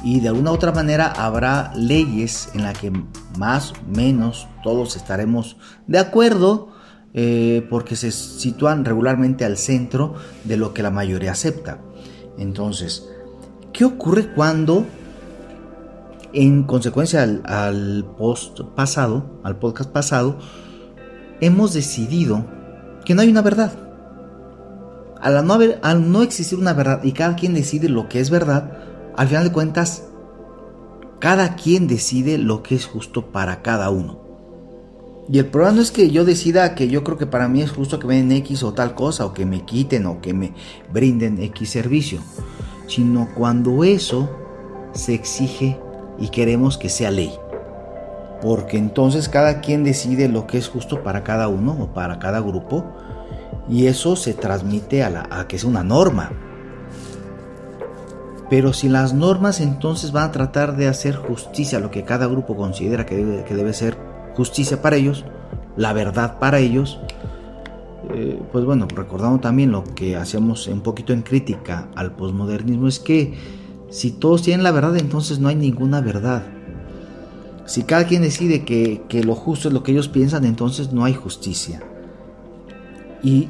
y 0.03 0.19
de 0.19 0.29
alguna 0.29 0.51
u 0.51 0.53
otra 0.53 0.71
manera 0.71 1.07
habrá 1.07 1.71
leyes 1.75 2.49
en 2.53 2.63
las 2.63 2.77
que 2.77 2.91
más 3.37 3.71
o 3.71 3.95
menos 3.95 4.47
todos 4.63 4.95
estaremos 4.95 5.57
de 5.87 5.99
acuerdo 5.99 6.68
eh, 7.13 7.65
porque 7.69 7.95
se 7.95 8.11
sitúan 8.11 8.85
regularmente 8.85 9.45
al 9.45 9.57
centro 9.57 10.15
de 10.43 10.57
lo 10.57 10.73
que 10.73 10.83
la 10.83 10.91
mayoría 10.91 11.31
acepta. 11.31 11.79
Entonces, 12.37 13.07
¿qué 13.73 13.85
ocurre 13.85 14.33
cuando 14.33 14.85
en 16.33 16.63
consecuencia 16.63 17.23
al, 17.23 18.05
post 18.17 18.61
pasado, 18.75 19.39
al 19.43 19.57
podcast 19.57 19.91
pasado, 19.91 20.37
hemos 21.41 21.73
decidido 21.73 22.45
que 23.05 23.15
no 23.15 23.21
hay 23.21 23.29
una 23.29 23.41
verdad. 23.41 23.73
Al 25.21 25.45
no, 25.45 25.53
haber, 25.53 25.79
al 25.83 26.11
no 26.11 26.21
existir 26.21 26.57
una 26.57 26.73
verdad 26.73 27.03
y 27.03 27.11
cada 27.11 27.35
quien 27.35 27.53
decide 27.53 27.89
lo 27.89 28.07
que 28.07 28.19
es 28.19 28.29
verdad, 28.29 28.77
al 29.17 29.27
final 29.27 29.45
de 29.45 29.51
cuentas, 29.51 30.05
cada 31.19 31.55
quien 31.55 31.87
decide 31.87 32.37
lo 32.37 32.63
que 32.63 32.75
es 32.75 32.85
justo 32.85 33.31
para 33.31 33.61
cada 33.61 33.89
uno. 33.89 34.28
Y 35.31 35.37
el 35.37 35.45
problema 35.45 35.75
no 35.75 35.81
es 35.81 35.91
que 35.91 36.09
yo 36.09 36.25
decida 36.25 36.73
que 36.73 36.87
yo 36.87 37.03
creo 37.03 37.19
que 37.19 37.27
para 37.27 37.47
mí 37.47 37.61
es 37.61 37.69
justo 37.69 37.99
que 37.99 38.07
me 38.07 38.15
den 38.15 38.31
X 38.31 38.63
o 38.63 38.73
tal 38.73 38.95
cosa, 38.95 39.27
o 39.27 39.33
que 39.33 39.45
me 39.45 39.63
quiten 39.63 40.07
o 40.07 40.21
que 40.21 40.33
me 40.33 40.53
brinden 40.91 41.39
X 41.39 41.69
servicio, 41.69 42.19
sino 42.87 43.29
cuando 43.35 43.83
eso 43.83 44.27
se 44.93 45.13
exige 45.13 45.79
y 46.17 46.29
queremos 46.29 46.79
que 46.79 46.89
sea 46.89 47.11
ley. 47.11 47.31
Porque 48.41 48.77
entonces 48.77 49.29
cada 49.29 49.61
quien 49.61 49.83
decide 49.83 50.29
lo 50.29 50.47
que 50.47 50.57
es 50.57 50.67
justo 50.67 51.03
para 51.03 51.23
cada 51.23 51.47
uno 51.47 51.77
o 51.79 51.93
para 51.93 52.17
cada 52.17 52.39
grupo 52.39 52.85
y 53.69 53.85
eso 53.85 54.15
se 54.15 54.33
transmite 54.33 55.03
a, 55.03 55.11
la, 55.11 55.27
a 55.29 55.47
que 55.47 55.57
es 55.57 55.63
una 55.63 55.83
norma. 55.83 56.31
Pero 58.49 58.73
si 58.73 58.89
las 58.89 59.13
normas 59.13 59.59
entonces 59.59 60.11
van 60.11 60.29
a 60.29 60.31
tratar 60.31 60.75
de 60.75 60.87
hacer 60.87 61.15
justicia, 61.15 61.79
lo 61.79 61.91
que 61.91 62.03
cada 62.03 62.25
grupo 62.25 62.55
considera 62.55 63.05
que 63.05 63.15
debe, 63.15 63.43
que 63.43 63.53
debe 63.53 63.73
ser 63.73 64.08
justicia 64.39 64.81
para 64.81 64.95
ellos, 64.95 65.25
la 65.75 65.91
verdad 65.91 66.39
para 66.39 66.59
ellos, 66.59 66.97
eh, 68.13 68.41
pues 68.53 68.63
bueno, 68.63 68.87
recordando 68.95 69.41
también 69.41 69.73
lo 69.73 69.83
que 69.83 70.15
hacemos 70.15 70.65
un 70.67 70.79
poquito 70.79 71.11
en 71.11 71.23
crítica 71.23 71.89
al 71.93 72.13
posmodernismo, 72.15 72.87
es 72.87 72.99
que 72.99 73.33
si 73.89 74.11
todos 74.11 74.41
tienen 74.41 74.63
la 74.63 74.71
verdad, 74.71 74.95
entonces 74.95 75.39
no 75.39 75.49
hay 75.49 75.55
ninguna 75.55 75.99
verdad. 75.99 76.43
Si 77.65 77.83
cada 77.83 78.05
quien 78.05 78.21
decide 78.21 78.63
que, 78.63 79.01
que 79.09 79.25
lo 79.25 79.35
justo 79.35 79.67
es 79.67 79.73
lo 79.73 79.83
que 79.83 79.91
ellos 79.91 80.07
piensan, 80.07 80.45
entonces 80.45 80.93
no 80.93 81.03
hay 81.03 81.15
justicia. 81.15 81.83
Y 83.21 83.49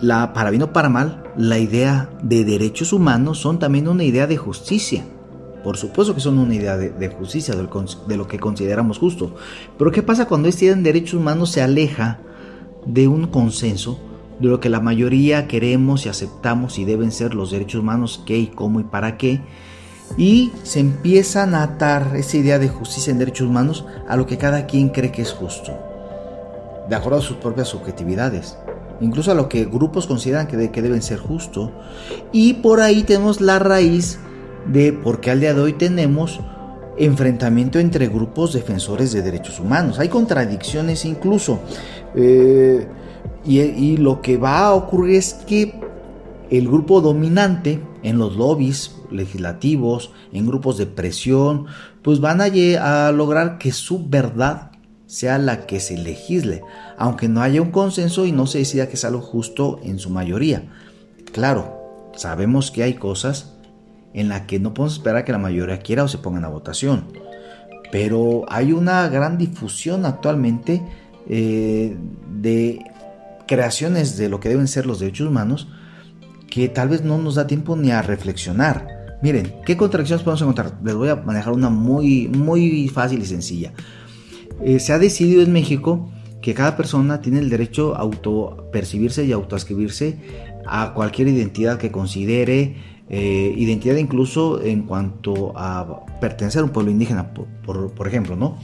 la, 0.00 0.32
para 0.32 0.48
bien 0.48 0.62
o 0.62 0.72
para 0.72 0.88
mal, 0.88 1.22
la 1.36 1.58
idea 1.58 2.08
de 2.22 2.46
derechos 2.46 2.94
humanos 2.94 3.36
son 3.36 3.58
también 3.58 3.88
una 3.88 4.04
idea 4.04 4.26
de 4.26 4.38
justicia. 4.38 5.04
Por 5.62 5.76
supuesto 5.76 6.14
que 6.14 6.20
son 6.20 6.38
una 6.38 6.54
idea 6.54 6.76
de, 6.76 7.08
justicia, 7.08 7.54
de, 7.54 8.16
lo 8.16 8.26
que 8.26 8.38
consideramos 8.38 8.98
justo. 8.98 9.34
Pero 9.78 9.92
¿qué 9.92 10.02
pasa 10.02 10.26
cuando 10.26 10.48
este 10.48 10.66
idea 10.66 10.76
de 10.76 10.82
derechos 10.82 11.14
humanos 11.14 11.50
se 11.50 11.62
aleja 11.62 12.20
de 12.86 13.08
un 13.08 13.26
consenso 13.26 13.98
de 14.38 14.48
lo 14.48 14.58
que 14.58 14.70
la 14.70 14.80
mayoría 14.80 15.46
queremos 15.46 16.06
y 16.06 16.08
aceptamos 16.08 16.78
y 16.78 16.84
deben 16.86 17.12
ser 17.12 17.34
los 17.34 17.50
derechos 17.50 17.82
humanos, 17.82 18.22
qué 18.24 18.38
y 18.38 18.46
cómo 18.46 18.80
y 18.80 18.84
para 18.84 19.18
qué? 19.18 19.42
Y 20.16 20.50
se 20.62 20.80
empiezan 20.80 21.54
a 21.54 21.62
atar 21.62 22.16
esa 22.16 22.38
idea 22.38 22.58
de 22.58 22.68
justicia 22.68 23.10
en 23.10 23.18
derechos 23.18 23.46
humanos 23.46 23.84
a 24.08 24.16
lo 24.16 24.26
que 24.26 24.38
cada 24.38 24.66
quien 24.66 24.88
cree 24.88 25.12
que 25.12 25.22
es 25.22 25.32
justo, 25.32 25.72
de 26.88 26.96
acuerdo 26.96 27.18
a 27.18 27.22
sus 27.22 27.36
propias 27.36 27.68
subjetividades 27.68 28.56
incluso 29.00 29.32
a 29.32 29.34
lo 29.34 29.48
que 29.48 29.64
grupos 29.64 30.06
consideran 30.06 30.46
que, 30.46 30.70
que 30.70 30.82
deben 30.82 31.02
ser 31.02 31.18
justo. 31.18 31.72
Y 32.32 32.54
por 32.54 32.80
ahí 32.80 33.02
tenemos 33.02 33.40
la 33.40 33.58
raíz 33.58 34.18
de 34.66 34.92
por 34.92 35.20
qué 35.20 35.30
al 35.30 35.40
día 35.40 35.54
de 35.54 35.60
hoy 35.60 35.72
tenemos 35.74 36.40
enfrentamiento 36.98 37.78
entre 37.78 38.08
grupos 38.08 38.52
defensores 38.52 39.12
de 39.12 39.22
derechos 39.22 39.58
humanos. 39.58 39.98
Hay 39.98 40.08
contradicciones 40.08 41.04
incluso. 41.04 41.60
Eh, 42.14 42.86
y, 43.44 43.96
lo 43.96 44.20
que 44.20 44.36
va 44.36 44.66
a 44.66 44.74
ocurrir 44.74 45.16
es 45.16 45.34
que 45.46 45.80
el 46.50 46.68
grupo 46.68 47.00
dominante 47.00 47.82
en 48.02 48.18
los 48.18 48.36
lobbies 48.36 48.96
legislativos, 49.10 50.12
en 50.32 50.46
grupos 50.46 50.76
de 50.76 50.86
presión, 50.86 51.66
pues 52.02 52.20
van 52.20 52.40
a, 52.40 53.06
a 53.06 53.12
lograr 53.12 53.58
que 53.58 53.72
su 53.72 54.06
verdad 54.08 54.72
sea 55.06 55.38
la 55.38 55.66
que 55.66 55.80
se 55.80 55.96
legisle, 55.96 56.62
aunque 56.98 57.28
no 57.28 57.40
haya 57.40 57.62
un 57.62 57.70
consenso 57.70 58.26
y 58.26 58.32
no 58.32 58.46
se 58.46 58.58
decida 58.58 58.88
que 58.88 58.94
es 58.94 59.04
algo 59.04 59.22
justo 59.22 59.80
en 59.82 59.98
su 59.98 60.10
mayoría. 60.10 60.70
Claro, 61.32 62.10
sabemos 62.14 62.70
que 62.70 62.82
hay 62.82 62.94
cosas 62.94 63.54
en 64.14 64.28
las 64.28 64.42
que 64.42 64.58
no 64.58 64.74
podemos 64.74 64.94
esperar 64.94 65.24
que 65.24 65.32
la 65.32 65.38
mayoría 65.38 65.78
quiera 65.78 66.04
o 66.04 66.08
se 66.08 66.18
pongan 66.18 66.44
a 66.44 66.48
votación, 66.48 67.06
pero 67.92 68.44
hay 68.48 68.72
una 68.72 69.08
gran 69.08 69.38
difusión 69.38 70.06
actualmente 70.06 70.82
eh, 71.28 71.96
de 72.40 72.80
creaciones 73.46 74.16
de 74.16 74.28
lo 74.28 74.40
que 74.40 74.48
deben 74.48 74.68
ser 74.68 74.86
los 74.86 75.00
derechos 75.00 75.28
humanos 75.28 75.68
que 76.48 76.68
tal 76.68 76.88
vez 76.88 77.02
no 77.02 77.18
nos 77.18 77.36
da 77.36 77.46
tiempo 77.46 77.76
ni 77.76 77.90
a 77.90 78.02
reflexionar. 78.02 78.86
Miren, 79.22 79.54
¿qué 79.64 79.76
contradicciones 79.76 80.24
podemos 80.24 80.42
encontrar? 80.42 80.78
Les 80.82 80.94
voy 80.94 81.08
a 81.08 81.16
manejar 81.16 81.52
una 81.52 81.70
muy, 81.70 82.28
muy 82.28 82.88
fácil 82.88 83.20
y 83.20 83.26
sencilla. 83.26 83.72
Eh, 84.62 84.78
se 84.80 84.92
ha 84.92 84.98
decidido 84.98 85.42
en 85.42 85.52
México 85.52 86.10
que 86.40 86.54
cada 86.54 86.76
persona 86.76 87.20
tiene 87.20 87.38
el 87.38 87.50
derecho 87.50 87.94
a 87.94 88.00
autopercibirse 88.00 89.24
y 89.24 89.32
autoascribirse 89.32 90.18
a 90.66 90.92
cualquier 90.94 91.28
identidad 91.28 91.78
que 91.78 91.90
considere, 91.90 92.76
eh, 93.12 93.52
identidad 93.56 93.96
incluso 93.96 94.62
en 94.62 94.82
cuanto 94.82 95.52
a 95.56 96.06
pertenecer 96.20 96.62
a 96.62 96.64
un 96.64 96.70
pueblo 96.70 96.92
indígena, 96.92 97.34
por, 97.34 98.06
ejemplo, 98.06 98.36
¿no? 98.36 98.56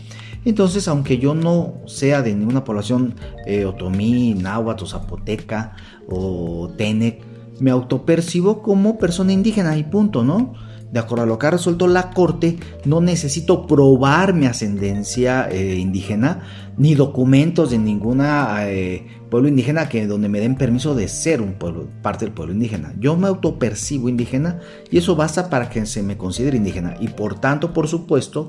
Entonces, 0.44 0.86
aunque 0.86 1.18
yo 1.18 1.34
no 1.34 1.80
sea 1.86 2.22
de 2.22 2.32
ninguna 2.32 2.62
población 2.62 3.16
eh, 3.44 3.64
otomí, 3.64 4.34
náhuatl, 4.34 4.86
zapoteca 4.86 5.74
o 6.08 6.70
tenec, 6.78 7.24
me 7.58 7.72
autopercibo 7.72 8.62
como 8.62 8.98
persona 8.98 9.32
indígena 9.32 9.76
y 9.76 9.82
punto, 9.82 10.22
¿no? 10.22 10.54
De 10.92 11.00
acuerdo 11.00 11.24
a 11.24 11.26
lo 11.26 11.38
que 11.38 11.46
ha 11.46 11.50
resuelto 11.50 11.88
la 11.88 12.10
Corte, 12.10 12.58
no 12.84 13.00
necesito 13.00 13.66
probar 13.66 14.34
mi 14.34 14.46
ascendencia 14.46 15.48
eh, 15.50 15.76
indígena 15.76 16.42
ni 16.78 16.94
documentos 16.94 17.70
de 17.70 17.78
ninguna 17.78 18.68
eh, 18.68 19.06
pueblo 19.30 19.48
indígena 19.48 19.88
que 19.88 20.06
donde 20.06 20.28
me 20.28 20.40
den 20.40 20.56
permiso 20.56 20.94
de 20.94 21.08
ser 21.08 21.42
un 21.42 21.54
pueblo, 21.54 21.88
parte 22.02 22.24
del 22.24 22.34
pueblo 22.34 22.54
indígena. 22.54 22.94
Yo 23.00 23.16
me 23.16 23.28
autopercibo 23.28 24.08
indígena 24.08 24.60
y 24.90 24.98
eso 24.98 25.16
basta 25.16 25.50
para 25.50 25.70
que 25.70 25.84
se 25.86 26.02
me 26.02 26.16
considere 26.16 26.56
indígena 26.56 26.96
y 27.00 27.08
por 27.08 27.40
tanto, 27.40 27.72
por 27.72 27.88
supuesto, 27.88 28.48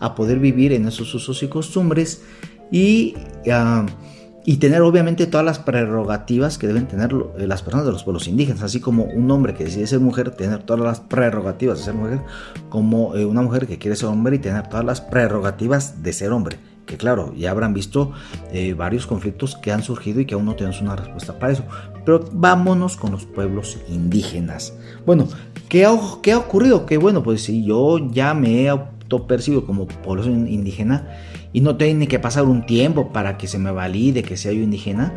a 0.00 0.14
poder 0.14 0.38
vivir 0.38 0.72
en 0.72 0.86
esos 0.86 1.14
usos 1.14 1.42
y 1.42 1.48
costumbres 1.48 2.22
y 2.70 3.14
ah, 3.50 3.86
y 4.48 4.56
tener 4.56 4.80
obviamente 4.80 5.26
todas 5.26 5.44
las 5.44 5.58
prerrogativas 5.58 6.56
que 6.56 6.66
deben 6.66 6.88
tener 6.88 7.14
eh, 7.36 7.46
las 7.46 7.60
personas 7.60 7.84
de 7.84 7.92
los 7.92 8.02
pueblos 8.02 8.28
indígenas, 8.28 8.62
así 8.62 8.80
como 8.80 9.04
un 9.04 9.30
hombre 9.30 9.52
que 9.52 9.64
decide 9.64 9.86
ser 9.86 10.00
mujer, 10.00 10.30
tener 10.30 10.62
todas 10.62 10.82
las 10.82 11.00
prerrogativas 11.00 11.76
de 11.76 11.84
ser 11.84 11.92
mujer, 11.92 12.20
como 12.70 13.14
eh, 13.14 13.26
una 13.26 13.42
mujer 13.42 13.66
que 13.66 13.76
quiere 13.76 13.94
ser 13.94 14.08
hombre 14.08 14.36
y 14.36 14.38
tener 14.38 14.66
todas 14.68 14.86
las 14.86 15.02
prerrogativas 15.02 16.02
de 16.02 16.14
ser 16.14 16.32
hombre. 16.32 16.56
Que 16.86 16.96
claro, 16.96 17.34
ya 17.36 17.50
habrán 17.50 17.74
visto 17.74 18.12
eh, 18.50 18.72
varios 18.72 19.06
conflictos 19.06 19.54
que 19.54 19.70
han 19.70 19.82
surgido 19.82 20.18
y 20.20 20.24
que 20.24 20.32
aún 20.32 20.46
no 20.46 20.56
tenemos 20.56 20.80
una 20.80 20.96
respuesta 20.96 21.38
para 21.38 21.52
eso. 21.52 21.64
Pero 22.06 22.24
vámonos 22.32 22.96
con 22.96 23.12
los 23.12 23.26
pueblos 23.26 23.76
indígenas. 23.90 24.72
Bueno, 25.04 25.28
¿qué 25.68 25.84
ha, 25.84 25.94
qué 26.22 26.32
ha 26.32 26.38
ocurrido? 26.38 26.86
Que 26.86 26.96
bueno, 26.96 27.22
pues 27.22 27.42
si 27.42 27.66
yo 27.66 27.98
ya 27.98 28.32
me 28.32 28.62
he 28.62 28.70
autopercibido 28.70 29.66
como 29.66 29.86
población 29.86 30.48
indígena, 30.48 31.06
y 31.52 31.60
no 31.60 31.76
tiene 31.76 32.08
que 32.08 32.18
pasar 32.18 32.44
un 32.44 32.66
tiempo 32.66 33.12
para 33.12 33.38
que 33.38 33.46
se 33.46 33.58
me 33.58 33.70
valide 33.70 34.22
que 34.22 34.36
sea 34.36 34.52
yo 34.52 34.62
indígena. 34.62 35.14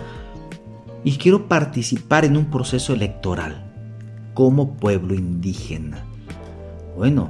Y 1.04 1.18
quiero 1.18 1.48
participar 1.48 2.26
en 2.26 2.38
un 2.38 2.46
proceso 2.46 2.94
electoral 2.94 3.72
como 4.34 4.78
pueblo 4.78 5.16
indígena. 5.16 6.06
Bueno, 6.96 7.30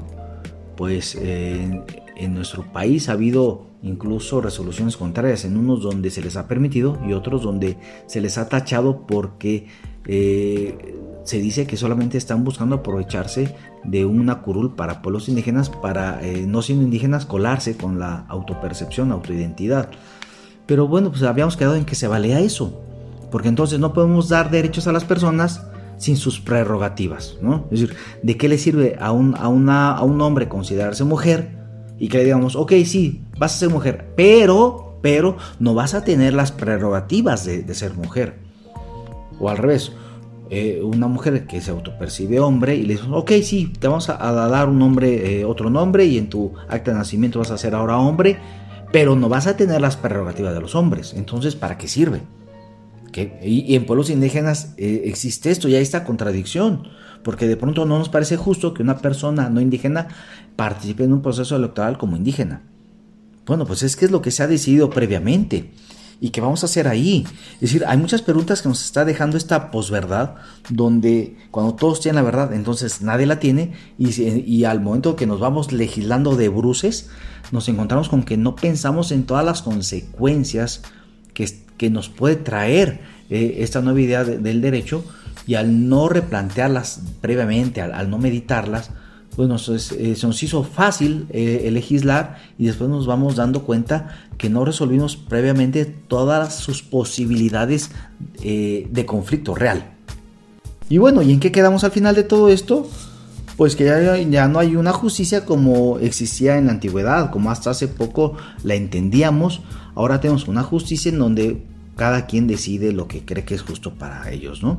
pues 0.75 1.15
eh, 1.15 1.81
en 2.17 2.33
nuestro 2.33 2.63
país 2.71 3.09
ha 3.09 3.13
habido 3.13 3.67
incluso 3.81 4.41
resoluciones 4.41 4.97
contrarias, 4.97 5.45
en 5.45 5.57
unos 5.57 5.81
donde 5.81 6.11
se 6.11 6.21
les 6.21 6.35
ha 6.37 6.47
permitido 6.47 6.99
y 7.07 7.13
otros 7.13 7.41
donde 7.41 7.77
se 8.05 8.21
les 8.21 8.37
ha 8.37 8.47
tachado 8.47 9.07
porque 9.07 9.67
eh, 10.05 10.95
se 11.23 11.39
dice 11.39 11.67
que 11.67 11.77
solamente 11.77 12.17
están 12.17 12.43
buscando 12.43 12.77
aprovecharse 12.77 13.55
de 13.83 14.05
una 14.05 14.41
curul 14.41 14.75
para 14.75 15.01
pueblos 15.01 15.29
indígenas 15.29 15.69
para 15.69 16.19
eh, 16.25 16.45
no 16.47 16.61
siendo 16.61 16.83
indígenas 16.83 17.25
colarse 17.25 17.77
con 17.77 17.99
la 17.99 18.25
autopercepción, 18.27 19.11
autoidentidad. 19.11 19.89
Pero 20.65 20.87
bueno, 20.87 21.11
pues 21.11 21.23
habíamos 21.23 21.57
quedado 21.57 21.75
en 21.75 21.85
que 21.85 21.95
se 21.95 22.07
valía 22.07 22.39
eso, 22.39 22.81
porque 23.31 23.49
entonces 23.49 23.79
no 23.79 23.93
podemos 23.93 24.29
dar 24.29 24.49
derechos 24.49 24.87
a 24.87 24.91
las 24.91 25.03
personas 25.03 25.63
sin 25.97 26.17
sus 26.17 26.39
prerrogativas, 26.39 27.37
¿no? 27.41 27.67
Es 27.71 27.81
decir, 27.81 27.95
¿de 28.23 28.37
qué 28.37 28.49
le 28.49 28.57
sirve 28.57 28.97
a 28.99 29.11
un, 29.11 29.35
a 29.37 29.47
una, 29.47 29.91
a 29.91 30.01
un 30.01 30.19
hombre 30.21 30.49
considerarse 30.49 31.03
mujer 31.03 31.59
y 31.99 32.07
que 32.07 32.17
le 32.17 32.23
digamos, 32.23 32.55
ok, 32.55 32.73
sí, 32.85 33.23
vas 33.37 33.55
a 33.55 33.59
ser 33.59 33.69
mujer, 33.69 34.11
pero, 34.15 34.97
pero 35.03 35.37
no 35.59 35.75
vas 35.75 35.93
a 35.93 36.03
tener 36.03 36.33
las 36.33 36.51
prerrogativas 36.51 37.45
de, 37.45 37.61
de 37.61 37.75
ser 37.75 37.93
mujer? 37.93 38.39
O 39.39 39.49
al 39.49 39.57
revés, 39.57 39.91
eh, 40.53 40.81
una 40.83 41.07
mujer 41.07 41.47
que 41.47 41.61
se 41.61 41.71
autopercibe 41.71 42.41
hombre 42.41 42.75
y 42.75 42.83
le 42.83 42.95
dice, 42.95 43.05
ok, 43.09 43.31
sí, 43.41 43.71
te 43.79 43.87
vamos 43.87 44.09
a, 44.09 44.17
dar 44.33 44.67
un 44.67 44.79
nombre, 44.79 45.39
eh, 45.39 45.45
otro 45.45 45.69
nombre 45.69 46.03
y 46.03 46.17
en 46.17 46.27
tu 46.27 46.51
acta 46.67 46.91
de 46.91 46.97
nacimiento 46.97 47.39
vas 47.39 47.51
a 47.51 47.57
ser 47.57 47.73
ahora 47.73 47.97
hombre, 47.97 48.37
pero 48.91 49.15
no 49.15 49.29
vas 49.29 49.47
a 49.47 49.55
tener 49.55 49.79
las 49.79 49.95
prerrogativas 49.95 50.53
de 50.53 50.59
los 50.59 50.75
hombres. 50.75 51.13
Entonces, 51.15 51.55
¿para 51.55 51.77
qué 51.77 51.87
sirve? 51.87 52.19
Y, 53.41 53.75
en 53.75 53.85
pueblos 53.85 54.09
indígenas 54.09 54.73
eh, 54.75 55.03
existe 55.05 55.51
esto, 55.51 55.69
ya 55.69 55.79
esta 55.79 56.03
contradicción, 56.03 56.83
porque 57.23 57.47
de 57.47 57.55
pronto 57.55 57.85
no 57.85 57.97
nos 57.97 58.09
parece 58.09 58.35
justo 58.35 58.73
que 58.73 58.83
una 58.83 58.97
persona 58.97 59.49
no 59.49 59.61
indígena 59.61 60.09
participe 60.57 61.05
en 61.05 61.13
un 61.13 61.21
proceso 61.21 61.55
electoral 61.55 61.97
como 61.97 62.17
indígena. 62.17 62.63
Bueno, 63.45 63.65
pues 63.65 63.83
es 63.83 63.95
que 63.95 64.03
es 64.03 64.11
lo 64.11 64.21
que 64.21 64.31
se 64.31 64.43
ha 64.43 64.47
decidido 64.47 64.89
previamente. 64.89 65.71
¿Y 66.23 66.29
qué 66.29 66.39
vamos 66.39 66.61
a 66.61 66.67
hacer 66.67 66.87
ahí? 66.87 67.25
Es 67.55 67.61
decir, 67.61 67.83
hay 67.87 67.97
muchas 67.97 68.21
preguntas 68.21 68.61
que 68.61 68.69
nos 68.69 68.85
está 68.85 69.05
dejando 69.05 69.37
esta 69.37 69.71
posverdad, 69.71 70.35
donde 70.69 71.35
cuando 71.49 71.73
todos 71.73 71.99
tienen 71.99 72.17
la 72.17 72.21
verdad, 72.21 72.53
entonces 72.53 73.01
nadie 73.01 73.25
la 73.25 73.39
tiene, 73.39 73.73
y, 73.97 74.63
al 74.65 74.81
momento 74.81 75.15
que 75.15 75.25
nos 75.25 75.39
vamos 75.39 75.71
legislando 75.71 76.35
de 76.35 76.47
bruces, 76.47 77.09
nos 77.51 77.67
encontramos 77.69 78.07
con 78.07 78.21
que 78.21 78.37
no 78.37 78.55
pensamos 78.55 79.11
en 79.11 79.23
todas 79.23 79.43
las 79.43 79.63
consecuencias 79.63 80.83
que, 81.33 81.49
que 81.77 81.89
nos 81.89 82.07
puede 82.09 82.35
traer 82.35 83.01
eh, 83.31 83.55
esta 83.57 83.81
nueva 83.81 83.99
idea 83.99 84.23
del 84.23 84.61
derecho, 84.61 85.03
y 85.47 85.55
al 85.55 85.89
no 85.89 86.07
replantearlas 86.07 87.01
previamente, 87.21 87.81
al 87.81 88.11
no 88.11 88.19
meditarlas, 88.19 88.91
pues 89.35 89.47
nos, 89.47 89.69
eh, 89.69 90.15
se 90.15 90.27
nos 90.27 90.41
hizo 90.43 90.63
fácil 90.63 91.25
eh, 91.29 91.69
legislar 91.71 92.37
y 92.57 92.65
después 92.65 92.89
nos 92.89 93.05
vamos 93.05 93.35
dando 93.35 93.63
cuenta 93.63 94.17
que 94.37 94.49
no 94.49 94.65
resolvimos 94.65 95.15
previamente 95.15 95.85
todas 95.85 96.55
sus 96.55 96.81
posibilidades 96.81 97.91
eh, 98.43 98.87
de 98.91 99.05
conflicto 99.05 99.55
real. 99.55 99.93
Y 100.89 100.97
bueno, 100.97 101.21
¿y 101.21 101.31
en 101.31 101.39
qué 101.39 101.51
quedamos 101.51 101.83
al 101.83 101.91
final 101.91 102.15
de 102.15 102.23
todo 102.23 102.49
esto? 102.49 102.89
Pues 103.55 103.75
que 103.75 103.85
ya, 103.85 104.17
ya, 104.17 104.47
no 104.47 104.59
hay 104.59 104.75
una 104.75 104.91
justicia 104.91 105.45
como 105.45 105.99
existía 105.99 106.57
en 106.57 106.65
la 106.65 106.73
antigüedad, 106.73 107.31
como 107.31 107.51
hasta 107.51 107.69
hace 107.69 107.87
poco 107.87 108.35
la 108.63 108.75
entendíamos. 108.75 109.61
Ahora 109.95 110.19
tenemos 110.19 110.47
una 110.47 110.63
justicia 110.63 111.09
en 111.09 111.19
donde 111.19 111.63
cada 111.95 112.25
quien 112.25 112.47
decide 112.47 112.91
lo 112.91 113.07
que 113.07 113.23
cree 113.23 113.45
que 113.45 113.55
es 113.55 113.61
justo 113.61 113.93
para 113.93 114.31
ellos, 114.31 114.63
¿no? 114.63 114.77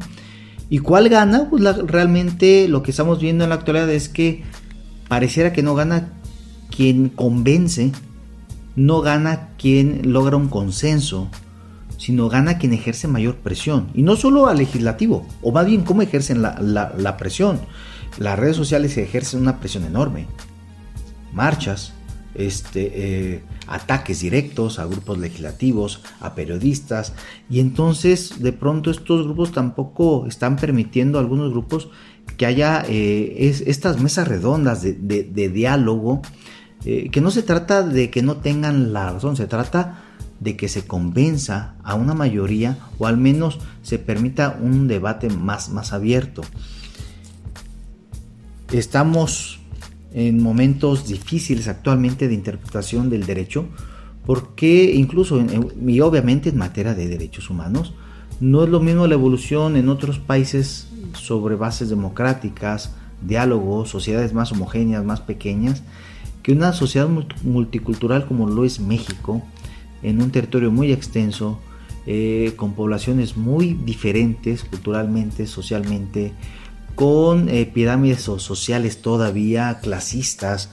¿Y 0.72 0.78
cuál 0.78 1.10
gana? 1.10 1.50
Pues 1.50 1.62
realmente 1.86 2.66
lo 2.66 2.82
que 2.82 2.92
estamos 2.92 3.20
viendo 3.20 3.44
en 3.44 3.50
la 3.50 3.56
actualidad 3.56 3.90
es 3.90 4.08
que 4.08 4.42
pareciera 5.06 5.52
que 5.52 5.62
no 5.62 5.74
gana 5.74 6.14
quien 6.74 7.10
convence, 7.10 7.92
no 8.74 9.02
gana 9.02 9.50
quien 9.58 10.14
logra 10.14 10.38
un 10.38 10.48
consenso, 10.48 11.28
sino 11.98 12.30
gana 12.30 12.56
quien 12.56 12.72
ejerce 12.72 13.06
mayor 13.06 13.36
presión. 13.36 13.90
Y 13.92 14.00
no 14.00 14.16
solo 14.16 14.46
al 14.46 14.56
legislativo, 14.56 15.26
o 15.42 15.52
más 15.52 15.66
bien 15.66 15.82
cómo 15.82 16.00
ejercen 16.00 16.40
la, 16.40 17.16
presión. 17.18 17.60
Las 18.16 18.38
redes 18.38 18.56
sociales 18.56 18.96
ejercen 18.96 19.42
una 19.42 19.60
presión 19.60 19.84
enorme. 19.84 20.26
Marchas, 21.34 21.92
este, 22.34 22.92
eh, 22.94 23.42
ataques 23.66 24.20
directos 24.20 24.78
a 24.78 24.86
grupos 24.86 25.18
legislativos, 25.18 26.02
a 26.20 26.34
periodistas, 26.34 27.12
y 27.48 27.60
entonces 27.60 28.42
de 28.42 28.52
pronto 28.52 28.90
estos 28.90 29.24
grupos 29.24 29.52
tampoco 29.52 30.26
están 30.26 30.56
permitiendo 30.56 31.18
algunos 31.18 31.50
grupos 31.50 31.88
que 32.36 32.46
haya 32.46 32.84
eh, 32.88 33.54
estas 33.66 34.00
mesas 34.00 34.28
redondas 34.28 34.82
de, 34.82 35.48
diálogo, 35.52 36.22
eh, 36.84 37.10
que 37.10 37.20
no 37.20 37.30
se 37.30 37.42
trata 37.42 37.82
de 37.82 38.10
que 38.10 38.22
no 38.22 38.38
tengan 38.38 38.92
la 38.92 39.12
razón, 39.12 39.36
se 39.36 39.46
trata 39.46 40.02
de 40.40 40.56
que 40.56 40.68
se 40.68 40.84
convenza 40.86 41.76
a 41.84 41.94
una 41.94 42.14
mayoría 42.14 42.78
o 42.98 43.06
al 43.06 43.16
menos 43.16 43.60
se 43.82 43.98
permita 43.98 44.58
un 44.60 44.88
debate 44.88 45.30
más, 45.30 45.68
más 45.68 45.92
abierto. 45.92 46.42
Estamos 48.72 49.61
en 50.14 50.42
momentos 50.42 51.08
difíciles 51.08 51.68
actualmente 51.68 52.28
de 52.28 52.34
interpretación 52.34 53.10
del 53.10 53.26
derecho, 53.26 53.66
porque 54.26 54.92
incluso 54.94 55.42
y 55.86 56.00
obviamente 56.00 56.50
en 56.50 56.58
materia 56.58 56.94
de 56.94 57.08
derechos 57.08 57.50
humanos, 57.50 57.94
no 58.40 58.64
es 58.64 58.70
lo 58.70 58.80
mismo 58.80 59.06
la 59.06 59.14
evolución 59.14 59.76
en 59.76 59.88
otros 59.88 60.18
países 60.18 60.88
sobre 61.14 61.56
bases 61.56 61.88
democráticas, 61.88 62.94
diálogos, 63.26 63.88
sociedades 63.88 64.32
más 64.32 64.52
homogéneas, 64.52 65.04
más 65.04 65.20
pequeñas, 65.20 65.82
que 66.42 66.52
una 66.52 66.72
sociedad 66.72 67.08
multicultural 67.44 68.26
como 68.26 68.48
lo 68.48 68.64
es 68.64 68.80
México, 68.80 69.42
en 70.02 70.20
un 70.20 70.30
territorio 70.30 70.70
muy 70.70 70.92
extenso, 70.92 71.60
eh, 72.04 72.54
con 72.56 72.74
poblaciones 72.74 73.36
muy 73.36 73.74
diferentes 73.74 74.64
culturalmente, 74.64 75.46
socialmente, 75.46 76.32
con 76.94 77.48
eh, 77.48 77.66
pirámides 77.66 78.22
sociales 78.22 79.02
todavía 79.02 79.78
clasistas, 79.80 80.70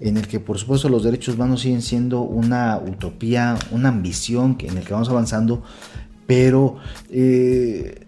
en 0.00 0.16
el 0.16 0.28
que 0.28 0.40
por 0.40 0.58
supuesto 0.58 0.88
los 0.88 1.04
derechos 1.04 1.36
humanos 1.36 1.62
siguen 1.62 1.82
siendo 1.82 2.20
una 2.20 2.78
utopía, 2.78 3.58
una 3.70 3.88
ambición 3.88 4.56
en 4.60 4.76
el 4.76 4.84
que 4.84 4.92
vamos 4.92 5.08
avanzando, 5.08 5.62
pero 6.26 6.76
eh, 7.10 8.04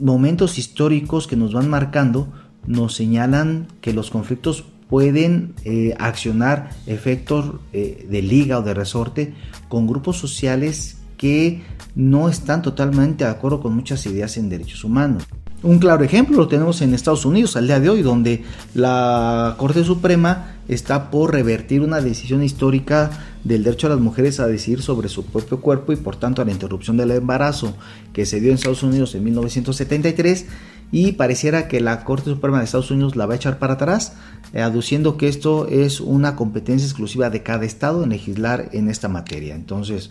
momentos 0.00 0.58
históricos 0.58 1.26
que 1.26 1.36
nos 1.36 1.52
van 1.52 1.70
marcando 1.70 2.32
nos 2.66 2.94
señalan 2.94 3.68
que 3.80 3.92
los 3.92 4.10
conflictos 4.10 4.64
pueden 4.88 5.54
eh, 5.64 5.94
accionar 5.98 6.70
efectos 6.86 7.60
de 7.72 8.22
liga 8.22 8.58
o 8.58 8.62
de 8.62 8.74
resorte 8.74 9.34
con 9.68 9.86
grupos 9.86 10.18
sociales 10.18 10.98
que 11.16 11.62
no 11.94 12.28
están 12.28 12.62
totalmente 12.62 13.24
de 13.24 13.30
acuerdo 13.30 13.60
con 13.60 13.74
muchas 13.74 14.04
ideas 14.06 14.36
en 14.36 14.48
derechos 14.48 14.84
humanos. 14.84 15.24
Un 15.62 15.78
claro 15.78 16.02
ejemplo 16.02 16.38
lo 16.38 16.48
tenemos 16.48 16.82
en 16.82 16.92
Estados 16.92 17.24
Unidos 17.24 17.54
al 17.54 17.68
día 17.68 17.78
de 17.78 17.88
hoy, 17.88 18.02
donde 18.02 18.42
la 18.74 19.54
Corte 19.58 19.84
Suprema 19.84 20.56
está 20.66 21.08
por 21.08 21.32
revertir 21.32 21.82
una 21.82 22.00
decisión 22.00 22.42
histórica 22.42 23.10
del 23.44 23.62
derecho 23.62 23.86
a 23.86 23.90
las 23.90 24.00
mujeres 24.00 24.40
a 24.40 24.48
decidir 24.48 24.82
sobre 24.82 25.08
su 25.08 25.24
propio 25.24 25.60
cuerpo 25.60 25.92
y 25.92 25.96
por 25.96 26.16
tanto 26.16 26.42
a 26.42 26.44
la 26.44 26.50
interrupción 26.50 26.96
del 26.96 27.12
embarazo 27.12 27.76
que 28.12 28.26
se 28.26 28.40
dio 28.40 28.48
en 28.48 28.56
Estados 28.56 28.82
Unidos 28.82 29.14
en 29.14 29.22
1973 29.22 30.46
y 30.90 31.12
pareciera 31.12 31.68
que 31.68 31.80
la 31.80 32.02
Corte 32.02 32.30
Suprema 32.30 32.58
de 32.58 32.64
Estados 32.64 32.90
Unidos 32.90 33.14
la 33.14 33.26
va 33.26 33.34
a 33.34 33.36
echar 33.36 33.60
para 33.60 33.74
atrás, 33.74 34.14
eh, 34.52 34.62
aduciendo 34.62 35.16
que 35.16 35.28
esto 35.28 35.68
es 35.68 36.00
una 36.00 36.34
competencia 36.34 36.86
exclusiva 36.86 37.30
de 37.30 37.44
cada 37.44 37.64
estado 37.64 38.02
en 38.02 38.10
legislar 38.10 38.68
en 38.72 38.90
esta 38.90 39.08
materia. 39.08 39.54
Entonces, 39.54 40.10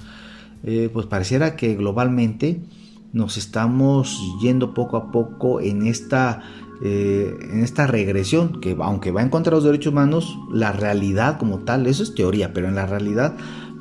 eh, 0.64 0.90
pues 0.94 1.08
pareciera 1.08 1.58
que 1.58 1.76
globalmente 1.76 2.62
nos 3.13 3.38
estamos 3.38 4.21
yendo 4.41 4.74
poco 4.74 4.97
a 4.97 5.12
poco 5.12 5.60
en 5.60 5.86
esta, 5.86 6.41
eh, 6.82 7.38
en 7.52 7.63
esta 7.63 7.88
regresión, 7.88 8.62
que 8.62 8.76
aunque 8.80 9.12
va 9.12 9.21
en 9.21 9.30
contra 9.30 9.52
de 9.52 9.58
los 9.58 9.65
derechos 9.65 9.91
humanos, 9.91 10.38
la 10.52 10.71
realidad 10.71 11.38
como 11.38 11.60
tal, 11.60 11.88
eso 11.88 12.04
es 12.04 12.15
teoría, 12.15 12.54
pero 12.54 12.67
en 12.67 12.76
la 12.76 12.86
realidad 12.86 13.36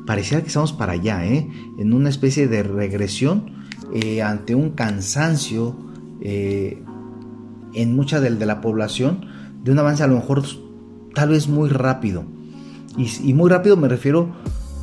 pareciera 0.06 0.42
que 0.42 0.48
estamos 0.48 0.72
para 0.72 0.92
allá, 0.92 1.24
¿eh? 1.26 1.48
en 1.78 1.92
una 1.92 2.08
especie 2.08 2.48
de 2.48 2.62
regresión 2.62 3.66
eh, 3.94 4.22
ante 4.22 4.54
un 4.54 4.70
cansancio 4.70 5.76
en 6.22 7.96
mucha 7.96 8.20
de, 8.20 8.30
de, 8.30 8.46
la 8.46 8.60
población, 8.60 9.24
de 9.62 9.72
un 9.72 9.78
avance 9.78 10.02
a 10.02 10.06
lo 10.06 10.16
mejor 10.16 10.42
tal 11.14 11.30
vez 11.30 11.48
muy 11.48 11.70
rápido. 11.70 12.24
Y, 12.98 13.08
y 13.30 13.32
muy 13.32 13.48
rápido 13.48 13.78
me 13.78 13.88
refiero 13.88 14.28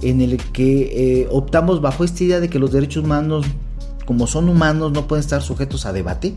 en 0.01 0.21
el 0.21 0.37
que 0.37 1.27
optamos 1.29 1.79
bajo 1.79 2.03
esta 2.03 2.23
idea 2.23 2.39
de 2.39 2.49
que 2.49 2.57
los 2.57 2.71
derechos 2.71 3.03
humanos 3.03 3.45
como 4.07 4.25
son 4.25 4.47
humanos, 4.47 4.93
no 4.93 5.05
pueden 5.05 5.19
estar 5.19 5.43
sujetos 5.43 5.85
a 5.85 5.91
debate. 5.91 6.35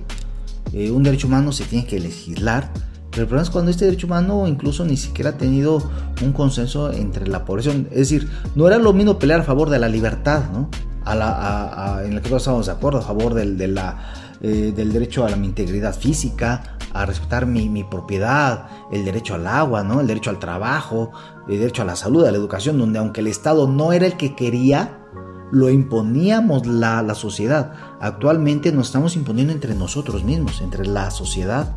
Eh, 0.73 0.91
un 0.91 1.05
derecho 1.05 1.29
humano 1.29 1.53
se 1.53 1.65
tiene 1.65 1.87
que 1.87 2.01
legislar. 2.01 2.73
Pero 3.11 3.23
el 3.23 3.29
problema 3.29 3.43
es 3.43 3.51
cuando 3.51 3.71
este 3.71 3.85
derecho 3.87 4.07
humano 4.07 4.47
incluso 4.47 4.85
ni 4.85 4.97
siquiera 4.97 5.31
ha 5.31 5.39
tenido 5.39 5.83
un 6.23 6.33
consenso 6.33 6.93
entre 6.93 7.29
la 7.29 7.45
población. 7.45 7.87
Es 7.91 7.99
decir, 7.99 8.29
no 8.57 8.67
era 8.67 8.79
lo 8.79 8.93
mismo 8.93 9.19
pelear 9.19 9.41
a 9.41 9.45
favor 9.45 9.71
de 9.71 9.79
la 9.79 9.89
libertad, 9.89 10.45
¿no? 10.53 10.69
A 11.05 11.15
la, 11.15 12.03
en 12.05 12.13
el 12.13 12.21
que 12.21 12.29
todos 12.29 12.43
estamos 12.43 12.67
de 12.67 12.73
acuerdo, 12.73 12.99
a 12.99 13.03
favor 13.03 13.35
del, 13.35 13.57
de 13.57 13.69
la, 13.69 14.13
eh, 14.43 14.73
del 14.75 14.93
derecho 14.93 15.25
a 15.25 15.31
la 15.31 15.37
integridad 15.37 15.95
física, 15.97 16.77
a 16.93 17.07
respetar 17.07 17.47
mi, 17.47 17.69
mi, 17.69 17.85
propiedad, 17.85 18.67
el 18.93 19.05
derecho 19.05 19.35
al 19.35 19.47
agua, 19.47 19.83
¿no? 19.83 20.01
el 20.01 20.07
derecho 20.07 20.31
al 20.31 20.39
trabajo, 20.39 21.13
el 21.49 21.59
derecho 21.59 21.83
a 21.83 21.85
la 21.85 21.97
salud, 21.97 22.25
a 22.25 22.31
la 22.31 22.37
educación, 22.37 22.79
donde 22.79 22.99
aunque 22.99 23.21
el 23.21 23.29
Estado 23.29 23.67
no 23.69 23.93
era 23.93 24.07
el 24.07 24.17
que 24.17 24.35
quería, 24.35 25.00
lo 25.51 25.69
imponíamos 25.71 26.67
la, 26.67 27.03
la 27.03 27.15
sociedad. 27.15 27.73
Actualmente 28.01 28.73
nos 28.73 28.87
estamos 28.87 29.17
imponiendo 29.17 29.53
entre 29.53 29.75
nosotros 29.75 30.25
mismos, 30.25 30.61
entre 30.61 30.87
la 30.87 31.11
sociedad. 31.11 31.77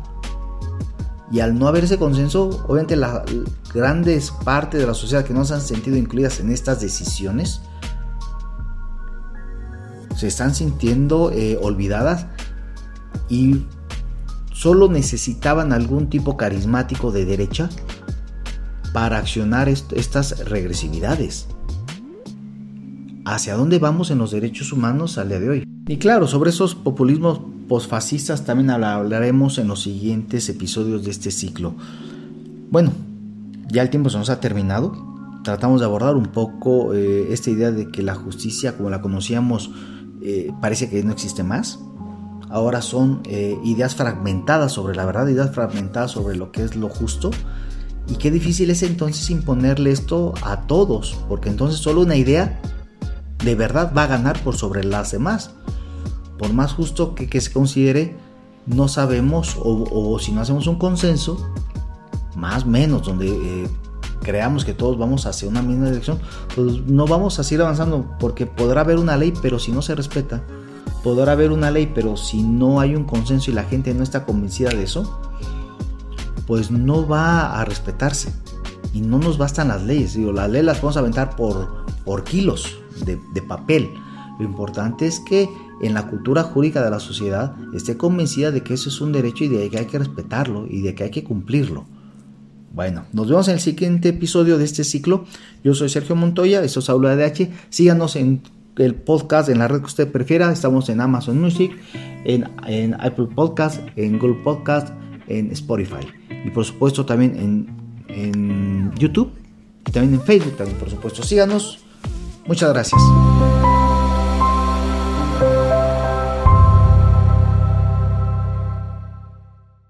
Y 1.30 1.40
al 1.40 1.58
no 1.58 1.66
haber 1.66 1.84
ese 1.84 1.98
consenso, 1.98 2.64
obviamente 2.68 2.96
las 2.96 3.22
grandes 3.72 4.30
partes 4.30 4.80
de 4.80 4.86
la 4.86 4.94
sociedad 4.94 5.24
que 5.24 5.34
no 5.34 5.44
se 5.44 5.54
han 5.54 5.60
sentido 5.60 5.96
incluidas 5.96 6.38
en 6.40 6.52
estas 6.52 6.80
decisiones, 6.80 7.60
se 10.16 10.28
están 10.28 10.54
sintiendo 10.54 11.32
eh, 11.32 11.58
olvidadas 11.60 12.26
y 13.28 13.66
solo 14.52 14.88
necesitaban 14.88 15.72
algún 15.72 16.08
tipo 16.08 16.36
carismático 16.36 17.10
de 17.10 17.24
derecha 17.24 17.68
para 18.92 19.18
accionar 19.18 19.68
estas 19.68 20.44
regresividades 20.44 21.48
hacia 23.24 23.56
dónde 23.56 23.78
vamos 23.78 24.10
en 24.10 24.18
los 24.18 24.30
derechos 24.30 24.72
humanos 24.72 25.18
al 25.18 25.28
día 25.28 25.40
de 25.40 25.48
hoy. 25.48 25.64
Y 25.86 25.96
claro, 25.98 26.26
sobre 26.26 26.50
esos 26.50 26.74
populismos 26.74 27.40
posfascistas 27.68 28.44
también 28.44 28.70
hablaremos 28.70 29.58
en 29.58 29.68
los 29.68 29.82
siguientes 29.82 30.48
episodios 30.48 31.04
de 31.04 31.10
este 31.10 31.30
ciclo. 31.30 31.74
Bueno, 32.70 32.92
ya 33.68 33.82
el 33.82 33.90
tiempo 33.90 34.10
se 34.10 34.18
nos 34.18 34.30
ha 34.30 34.40
terminado. 34.40 34.92
Tratamos 35.42 35.80
de 35.80 35.86
abordar 35.86 36.16
un 36.16 36.26
poco 36.26 36.94
eh, 36.94 37.32
esta 37.32 37.50
idea 37.50 37.70
de 37.70 37.90
que 37.90 38.02
la 38.02 38.14
justicia 38.14 38.76
como 38.76 38.90
la 38.90 39.02
conocíamos 39.02 39.70
eh, 40.22 40.50
parece 40.60 40.88
que 40.88 41.02
no 41.02 41.12
existe 41.12 41.42
más. 41.42 41.78
Ahora 42.48 42.82
son 42.82 43.20
eh, 43.24 43.58
ideas 43.64 43.94
fragmentadas 43.94 44.72
sobre 44.72 44.94
la 44.94 45.04
verdad, 45.04 45.28
ideas 45.28 45.54
fragmentadas 45.54 46.12
sobre 46.12 46.36
lo 46.36 46.52
que 46.52 46.62
es 46.62 46.76
lo 46.76 46.88
justo 46.88 47.30
Y 48.06 48.14
qué 48.14 48.30
difícil 48.30 48.70
es 48.70 48.82
entonces 48.82 49.28
imponerle 49.30 49.90
esto 49.90 50.34
a 50.42 50.62
todos, 50.62 51.18
porque 51.28 51.48
entonces 51.48 51.80
solo 51.80 52.02
una 52.02 52.16
idea 52.16 52.60
de 53.44 53.54
verdad 53.54 53.92
va 53.96 54.04
a 54.04 54.06
ganar 54.06 54.42
por 54.42 54.56
sobre 54.56 54.84
las 54.84 55.12
demás. 55.12 55.50
Por 56.38 56.52
más 56.52 56.72
justo 56.72 57.14
que, 57.14 57.40
se 57.40 57.52
considere, 57.52 58.16
no 58.66 58.88
sabemos, 58.88 59.56
o, 59.60 60.18
si 60.18 60.32
no 60.32 60.40
hacemos 60.40 60.66
un 60.66 60.76
consenso, 60.76 61.38
más 62.34 62.66
menos, 62.66 63.06
donde 63.06 63.28
eh, 63.28 63.68
creamos 64.20 64.64
que 64.64 64.74
todos 64.74 64.98
vamos 64.98 65.26
hacia 65.26 65.48
una 65.48 65.62
misma 65.62 65.86
dirección, 65.86 66.18
pues 66.56 66.80
no 66.86 67.06
vamos 67.06 67.38
a 67.38 67.44
seguir 67.44 67.62
avanzando, 67.62 68.16
porque 68.18 68.46
podrá 68.46 68.80
haber 68.80 68.98
una 68.98 69.16
ley, 69.16 69.32
pero 69.40 69.58
si 69.58 69.70
no 69.70 69.80
se 69.80 69.94
respeta, 69.94 70.42
podrá 71.04 71.32
haber 71.32 71.52
una 71.52 71.70
ley, 71.70 71.92
pero 71.94 72.16
si 72.16 72.42
no 72.42 72.80
hay 72.80 72.96
un 72.96 73.04
consenso 73.04 73.50
y 73.50 73.54
la 73.54 73.64
gente 73.64 73.94
no 73.94 74.02
está 74.02 74.24
convencida 74.24 74.70
de 74.70 74.82
eso, 74.82 75.20
pues 76.46 76.70
no 76.70 77.06
va 77.06 77.60
a 77.60 77.64
respetarse. 77.64 78.32
Y 78.92 79.00
no 79.00 79.18
nos 79.18 79.38
bastan 79.38 79.68
las 79.68 79.82
leyes. 79.82 80.14
Digo, 80.14 80.30
las 80.30 80.48
leyes 80.48 80.66
las 80.66 80.76
podemos 80.78 80.96
aventar 80.96 81.34
por 81.34 82.24
kilos 82.24 82.83
de, 83.04 83.42
papel. 83.42 83.90
Lo 84.38 84.44
importante 84.44 85.06
es 85.06 85.20
que 85.20 85.48
en 85.80 85.94
la 85.94 86.08
cultura 86.08 86.42
jurídica 86.42 86.82
de 86.82 86.90
la 86.90 87.00
sociedad 87.00 87.54
esté 87.72 87.96
convencida 87.96 88.50
de 88.50 88.62
que 88.62 88.74
eso 88.74 88.88
es 88.88 89.00
un 89.00 89.12
derecho 89.12 89.44
y 89.44 89.48
de 89.48 89.68
que 89.70 89.78
hay 89.78 89.86
que 89.86 89.98
respetarlo 89.98 90.66
y 90.68 90.82
de 90.82 90.94
que 90.94 91.04
hay 91.04 91.10
que 91.10 91.24
cumplirlo. 91.24 91.84
Bueno, 92.72 93.04
nos 93.12 93.28
vemos 93.28 93.46
en 93.48 93.54
el 93.54 93.60
siguiente 93.60 94.08
episodio 94.08 94.58
de 94.58 94.64
este 94.64 94.82
ciclo. 94.82 95.24
Yo 95.62 95.74
soy 95.74 95.88
Sergio 95.88 96.16
Montoya, 96.16 96.62
esto 96.62 96.80
es 96.80 96.90
Aula 96.90 97.14
de 97.14 97.24
H. 97.24 97.50
Síganos 97.70 98.16
en 98.16 98.42
el 98.76 98.96
podcast 98.96 99.48
en 99.48 99.60
la 99.60 99.68
red 99.68 99.80
que 99.80 99.86
usted 99.86 100.10
prefiera. 100.10 100.50
Estamos 100.50 100.88
en 100.88 101.00
Amazon 101.00 101.40
Music, 101.40 101.70
en, 102.24 102.50
en 102.66 102.94
Apple 102.94 103.28
Podcast, 103.32 103.80
en 103.94 104.18
Google 104.18 104.42
Podcast, 104.42 104.92
en 105.28 105.50
Spotify 105.52 106.06
y 106.44 106.50
por 106.50 106.64
supuesto 106.64 107.04
también 107.06 107.36
en, 107.36 107.66
en 108.08 108.92
YouTube 108.98 109.32
y 109.86 109.90
también 109.90 110.14
en 110.14 110.20
Facebook 110.22 110.56
también 110.56 110.78
por 110.78 110.90
supuesto 110.90 111.22
síganos 111.22 111.83
muchas 112.46 112.72
gracias 112.72 113.00